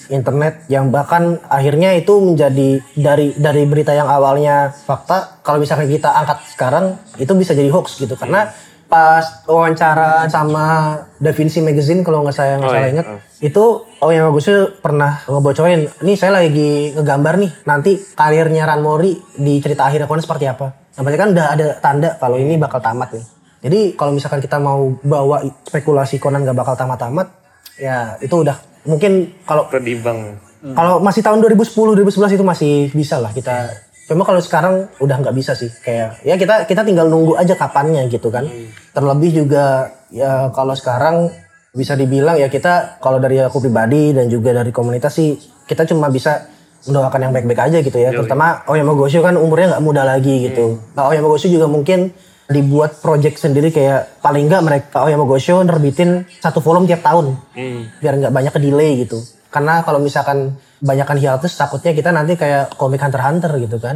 [0.07, 6.13] internet yang bahkan akhirnya itu menjadi dari dari berita yang awalnya fakta kalau misalkan kita
[6.13, 6.85] angkat sekarang
[7.17, 8.53] itu bisa jadi hoax gitu karena
[8.85, 12.93] pas wawancara sama Da Vinci Magazine kalau nggak saya nggak Oh, salah iya.
[12.93, 13.07] ingat
[13.41, 13.65] itu
[14.05, 20.05] Oyama Gosho pernah ngebocorin nih saya lagi ngegambar nih nanti karirnya Ranmori di cerita akhir
[20.05, 23.25] Conan seperti apa berarti kan udah ada tanda kalau ini bakal tamat nih.
[23.63, 27.31] Jadi kalau misalkan kita mau bawa spekulasi Conan gak bakal tamat-tamat
[27.79, 30.37] ya itu udah mungkin kalau Kedibang.
[30.75, 33.71] kalau masih tahun 2010 2011 itu masih bisa lah kita.
[34.11, 35.71] Cuma kalau sekarang udah nggak bisa sih.
[35.81, 38.45] Kayak ya kita kita tinggal nunggu aja kapannya gitu kan.
[38.93, 41.33] Terlebih juga ya kalau sekarang
[41.73, 45.33] bisa dibilang ya kita kalau dari aku pribadi dan juga dari komunitas sih
[45.65, 46.45] kita cuma bisa
[46.87, 48.11] mendoakan yang baik-baik aja gitu ya.
[48.11, 50.79] Terutama Oyama Gosho kan umurnya nggak muda lagi gitu.
[50.95, 52.11] Nah Oyama Gosho juga mungkin
[52.51, 57.01] dibuat project sendiri kayak paling nggak mereka oh ya mau show nerbitin satu volume tiap
[57.01, 57.39] tahun.
[57.55, 57.89] Hmm.
[58.03, 59.19] biar nggak banyak ke delay gitu.
[59.53, 63.95] Karena kalau misalkan banyakkan hiatus takutnya kita nanti kayak komik Hunter Hunter gitu kan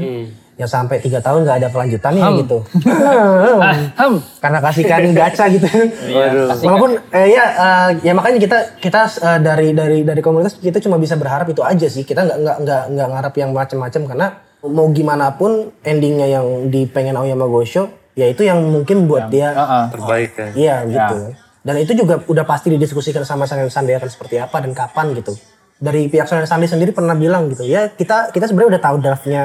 [0.56, 2.58] yang sampai tiga tahun nggak ada kelanjutannya gitu
[3.56, 4.08] Ah,
[4.40, 5.68] karena kasihkan gacha gitu
[6.16, 6.56] Waduh.
[6.64, 10.96] walaupun eh, ya eh, ya makanya kita kita eh, dari dari dari komunitas kita cuma
[10.96, 14.26] bisa berharap itu aja sih kita nggak nggak nggak nggak ngarap yang macam-macam karena
[14.64, 17.86] mau gimana pun endingnya yang di pengen Aoyama Gosho
[18.16, 19.84] ya itu yang mungkin buat dia Ah, ah.
[19.92, 20.50] Terbaik kan.
[20.56, 21.16] Iya gitu.
[21.60, 25.36] Dan itu juga udah pasti didiskusikan sama Sangai Sandi akan seperti apa dan kapan gitu.
[25.76, 29.42] Dari pihak Sandi sendiri pernah bilang gitu ya kita kita sebenarnya udah tahu draftnya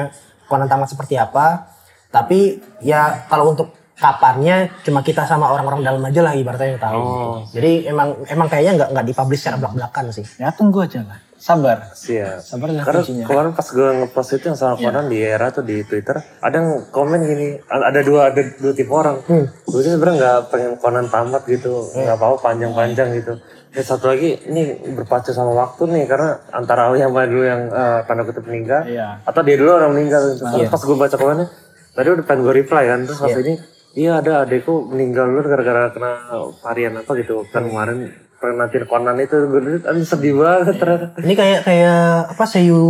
[0.52, 1.72] Conan tamat seperti apa.
[2.12, 7.00] Tapi ya kalau untuk kapannya cuma kita sama orang-orang dalam aja lah ibaratnya yang tahu.
[7.00, 7.28] gitu.
[7.56, 10.26] Jadi emang emang kayaknya nggak nggak dipublish secara belak-belakan sih.
[10.36, 11.18] Ya tunggu aja lah.
[11.42, 11.90] Sabar.
[11.90, 12.38] Siap.
[12.38, 13.24] Sabar lah Karena kuncinya.
[13.26, 16.86] kemarin pas gue ngepost itu yang sama Conan di era tuh di Twitter, ada yang
[16.94, 19.18] komen gini, ada dua ada dua tipe orang.
[19.66, 23.34] Gue sih sebenarnya nggak pengen Conan tamat gitu, nggak apa-apa panjang-panjang gitu.
[23.72, 24.62] Ya satu lagi ini
[24.92, 29.24] berpacu sama waktu nih karena antara Aoyama dulu yang eh, tanda kutip meninggal, Iya.
[29.24, 30.20] atau dia dulu orang meninggal.
[30.30, 30.44] gitu.
[30.44, 31.46] Terus Pas gue baca komennya,
[31.90, 33.56] tadi udah pengen gue reply kan, terus pas ini,
[33.94, 36.12] iya ada adekku meninggal dulu gara-gara kena
[36.60, 41.06] varian apa gitu kan kemarin penantian Conan itu gue aduh sedih banget ternyata.
[41.16, 42.82] Ini kayak kayak apa Seiyu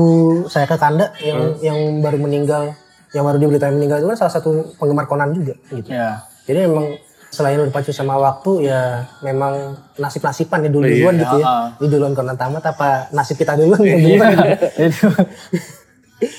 [0.49, 2.75] saya ke Kanda yang yang baru meninggal
[3.13, 5.95] yang baru diberitain meninggal itu kan salah satu penggemar Conan juga gitu.
[5.95, 6.27] Ya.
[6.43, 6.99] Jadi memang
[7.33, 8.81] selain udah dipacu sama waktu ya
[9.21, 9.55] memang
[9.97, 11.47] nasib-nasiban ya dulu duluan gitu ya.
[11.47, 11.67] Ah.
[11.75, 14.37] Ini duluan Conan tamat apa nasib kita duluan yang duluan.
[14.79, 15.09] Itu.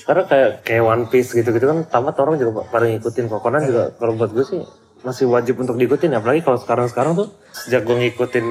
[0.05, 3.41] Karena kayak kayak One Piece gitu-gitu kan tamat orang juga pada ngikutin kok.
[3.41, 4.61] Conan juga kalau buat gue sih
[5.03, 8.45] masih wajib untuk diikutin apalagi kalau sekarang-sekarang tuh sejak gue ngikutin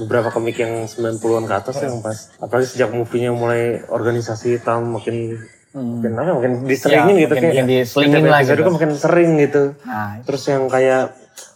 [0.00, 5.38] beberapa komik yang 90-an ke atas yang pas apalagi sejak movie-nya mulai organisasi hitam makin
[5.70, 8.64] makin apa ya, makin diseringin Ya, gitu makin- kayak makin diselingin episode gitu.
[8.64, 11.02] kan makin sering gitu Nah, terus yang kayak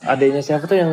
[0.03, 0.93] adanya siapa tuh yang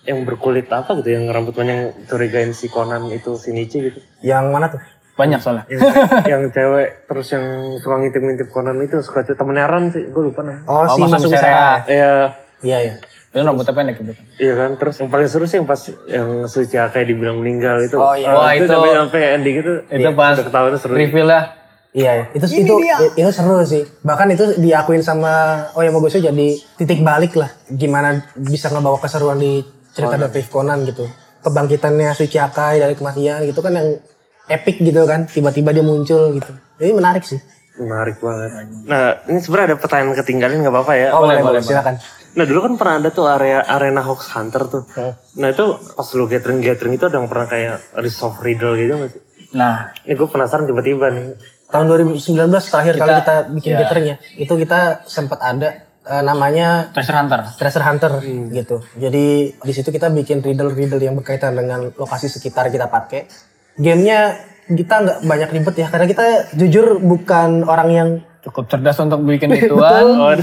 [0.00, 4.48] yang berkulit apa gitu yang rambut panjang curigain si Conan itu si Nichi gitu yang
[4.48, 4.80] mana tuh?
[5.14, 5.66] banyak soalnya.
[5.66, 5.82] yang,
[6.24, 7.42] yang cewek terus yang
[7.76, 11.28] suka ngintip-ngintip Conan itu suka temennya Ran sih gue lupa namanya Oh, si Masuk.
[11.28, 11.82] Misera.
[11.84, 12.12] iya
[12.58, 12.94] Iya iya.
[13.28, 14.14] Itu rambutnya pendek gitu.
[14.38, 17.98] iya kan terus yang paling seru sih yang pas yang Suci kayak dibilang meninggal itu
[17.98, 18.30] Oh, iya.
[18.30, 21.42] Wah, itu itu- sampai sampai ending itu Itu pas udah ketahuan seru reveal ya.
[21.88, 22.74] Iya, itu itu
[23.16, 23.80] itu seru sih.
[24.04, 29.40] Bahkan itu diakuin sama Oh ya Mogosho jadi titik balik lah gimana bisa ngebawa keseruan
[29.40, 29.64] di
[29.96, 31.08] cerita Detektif Conan gitu.
[31.40, 33.88] Kebangkitannya Suci Akai dari kematian gitu kan yang
[34.46, 35.24] epic gitu kan.
[35.24, 36.52] Tiba-tiba dia muncul gitu.
[36.76, 37.40] Jadi menarik sih.
[37.78, 38.50] menarik banget
[38.90, 41.94] nah ini sebenarnya ada pertanyaan ketinggalan nggak apa-apa ya Oh, boleh, boleh, boleh, silakan.
[42.34, 44.82] Nah dulu kan pernah ada tuh area arena Hoax Hunter tuh.
[45.38, 45.64] Nah itu
[45.94, 49.22] pas lu gathering gathering itu ada yang pernah kayak resolve riddle gitu nggak sih?
[49.54, 51.38] Nah, Ini gue penasaran tiba-tiba nih.
[51.68, 53.78] Tahun 2019 terakhir kali kita bikin ya.
[53.84, 54.16] gathering ya.
[54.40, 57.40] Itu kita sempat ada eh, namanya Treasure Hunter.
[57.60, 58.12] Treasure Hunter
[58.52, 58.76] gitu.
[58.96, 63.28] Jadi di situ kita bikin riddle-riddle yang berkaitan dengan lokasi sekitar kita pakai.
[63.76, 66.24] Gamenya kita nggak banyak ribet ya karena kita
[66.56, 68.08] jujur bukan orang yang
[68.38, 70.38] Cukup cerdas untuk bikin gituan.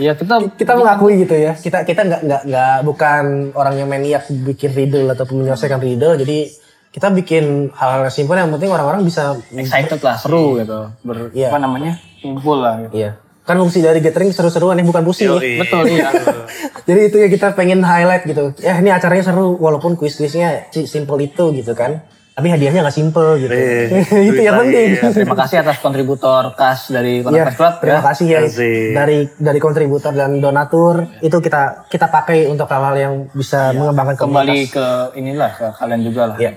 [0.00, 1.52] Iya, kita kita mengakui gitu ya.
[1.52, 6.16] Kita kita nggak nggak nggak bukan orang yang maniak bikin riddle ataupun menyelesaikan riddle.
[6.16, 6.48] Jadi
[6.90, 10.90] kita bikin hal-hal yang simpel yang penting orang-orang bisa excited lah, seru gitu.
[11.00, 11.48] Ber, Iya.
[11.48, 12.02] apa namanya?
[12.18, 12.92] Kumpul lah gitu.
[12.96, 13.10] Iya.
[13.40, 15.62] Kan fungsi dari gathering seru-seruan ya bukan pusing ya.
[15.62, 16.10] Betul, iya.
[16.86, 18.54] Jadi itu ya kita pengen highlight gitu.
[18.58, 22.02] Ya ini acaranya seru walaupun kuis-kuisnya si- simple itu gitu kan.
[22.30, 23.52] Tapi hadiahnya nggak simple gitu.
[23.52, 24.00] Iya,
[24.30, 24.88] itu yang penting.
[24.96, 28.04] lagi, Terima kasih atas kontributor kas dari Iya, Konak Club terima ya.
[28.06, 28.40] kasih ya
[28.94, 34.56] dari dari kontributor dan donatur itu kita kita pakai untuk hal-hal yang bisa mengembangkan Kembali
[34.66, 34.72] komunitas.
[34.72, 36.36] ke inilah ke kalian juga lah.
[36.38, 36.52] Iya.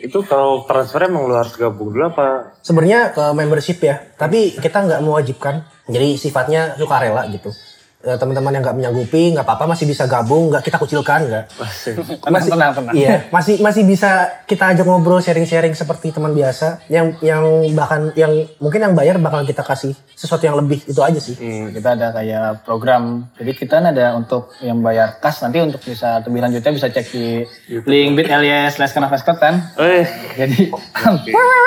[0.00, 2.56] Itu kalau transfer emang lu harus gabung dulu apa?
[2.58, 5.60] Sebenarnya ke membership ya, tapi kita nggak mewajibkan.
[5.86, 7.52] Jadi sifatnya sukarela gitu.
[8.00, 11.44] Eh, Teman-teman yang nggak menyanggupi nggak apa-apa masih bisa gabung, nggak kita kucilkan nggak.
[12.24, 12.94] Tenang, tenang, tenang.
[12.96, 16.80] Iya, masih masih bisa kita ajak ngobrol sharing-sharing seperti teman biasa.
[16.88, 17.44] Yang yang
[17.76, 21.36] bahkan yang mungkin yang bayar bakal kita kasih sesuatu yang lebih itu aja sih.
[21.36, 23.28] Hmm, kita ada kayak program.
[23.36, 27.44] Jadi kita ada untuk yang bayar kas nanti untuk bisa lebih lanjutnya bisa cek di
[27.84, 29.60] link bit.ly slash kan.
[29.76, 30.08] Eh,
[30.40, 30.72] Jadi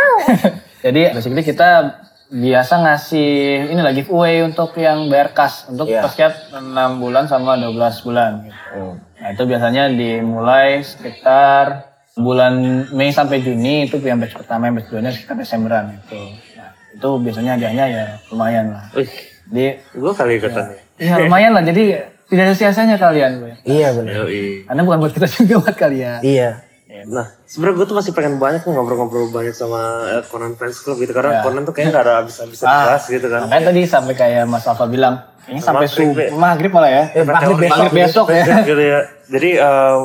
[0.90, 1.94] jadi basically kita
[2.34, 3.30] biasa ngasih
[3.70, 6.02] ini lagi giveaway untuk yang bayar kas untuk Iya.
[6.04, 6.66] setiap 6
[6.98, 7.70] bulan sama 12
[8.02, 8.98] bulan gitu.
[8.98, 12.54] Nah, itu biasanya dimulai sekitar bulan
[12.90, 16.18] Mei sampai Juni itu yang batch pertama, yang batch keduanya sekitar Desemberan gitu.
[16.58, 18.86] Nah, itu biasanya hadiahnya ya lumayan lah.
[18.92, 19.10] wih,
[19.46, 20.82] Jadi gue kali ikutan ya.
[20.98, 21.62] ya lumayan lah.
[21.70, 21.84] Jadi
[22.26, 23.32] tidak ada sia-sianya kalian.
[23.40, 23.54] Boy.
[23.62, 24.26] Iya benar.
[24.66, 26.20] Karena bukan buat kita juga buat kalian.
[26.26, 26.50] Iya.
[26.94, 27.10] Ya.
[27.10, 29.82] Nah, sebenarnya gue tuh masih pengen banyak nih ngobrol-ngobrol banyak sama
[30.12, 31.42] eh, Conan Fans Club gitu karena Ya.
[31.42, 32.70] Conan tuh kayaknya gak ada habis-habis Ah.
[32.86, 33.40] dibahas gitu kan.
[33.44, 37.04] Makanya tadi sampai kayak Mas Alfa bilang, kayaknya sampai Maghrib, subuh, maghrib malah ya.
[37.12, 37.74] Eh, maghrib besok.
[37.74, 38.46] Maghrib besok ya.
[38.62, 39.00] gitu ya.
[39.26, 39.96] Jadi eh,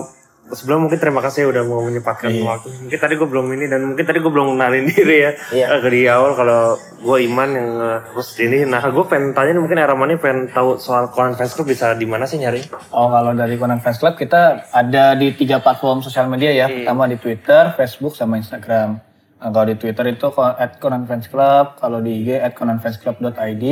[0.51, 2.45] sebelum mungkin terima kasih udah mau menyempatkan Iya.
[2.45, 2.69] waktu.
[2.87, 5.33] Mungkin tadi gue belum ini dan mungkin tadi gue belum kenalin diri ya.
[5.51, 5.67] Iya.
[5.77, 8.63] Eh, di awal kalau gue Iman yang eh, host ini.
[8.63, 12.05] Nah gue pengen tanya nih, mungkin Eramani pengen tahu soal Conan Fans Club bisa di
[12.05, 12.65] mana sih nyari?
[12.91, 16.67] Oh kalau dari Conan Fans Club kita ada di tiga platform sosial media ya.
[16.67, 19.01] Pertama di Twitter, Facebook, sama Instagram.
[19.39, 23.65] Nah, kalau di Twitter itu at Conan Fans Club, kalau di IG at conanfansclub.id.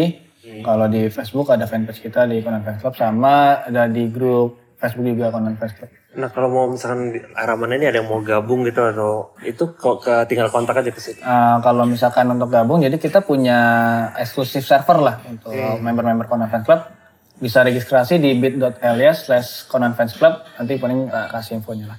[0.63, 5.09] Kalau di Facebook ada fanpage kita di Conan Fans Club sama ada di grup Facebook
[5.09, 5.91] juga Fans Club.
[6.17, 10.05] Nah kalau mau misalkan di Eramani ini ada yang mau gabung gitu atau itu kok
[10.05, 11.21] ke, tinggal kontak aja ke situ.
[11.21, 13.59] Uh, kalau misalkan untuk gabung, jadi kita punya
[14.17, 16.81] eksklusif server lah untuk member-member Conan Fans Club.
[17.37, 20.41] Bisa registrasi di bit.ly slash Conan Fans Club.
[20.57, 21.99] Nanti paling uh, kasih infonya lah.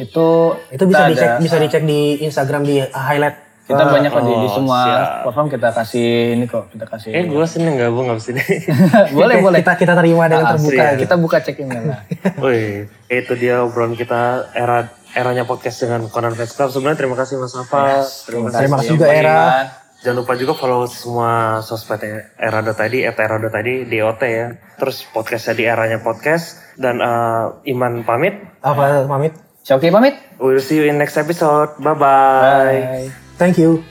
[0.00, 3.49] Itu Itu bisa dicek ada- bisa dicek di Instagram di highlight.
[3.70, 5.06] Kita banyak kok di, di oh, semua siap.
[5.22, 7.10] platform kita kasih ini kok kita kasih.
[7.14, 8.42] Eh gue seneng gabung abis ini.
[9.16, 9.58] boleh boleh.
[9.62, 10.82] Kita kita terima dengan Ah, terbuka.
[10.82, 10.92] ya.
[10.98, 12.00] Kita buka check email lah.
[12.44, 16.70] Wih, itu dia obrolan kita era eranya podcast dengan Conan Fans Club.
[16.70, 18.02] Sebenarnya terima kasih Mas Alfa.
[18.26, 18.58] terima kasih.
[18.58, 19.38] Terima kasih juga Mas Era.
[19.38, 19.66] Iman.
[20.00, 24.48] Jangan lupa juga follow semua sosmednya era tadi, at era tadi, DOT ya.
[24.80, 26.56] Terus podcastnya di eranya podcast.
[26.80, 28.40] Dan eh, Iman pamit.
[28.64, 29.36] Apa pamit?
[29.60, 30.16] Syauki pamit.
[30.40, 31.76] We'll see you in next episode.
[31.76, 33.12] Bye-bye.
[33.12, 33.29] Bye.
[33.40, 33.82] Thank you.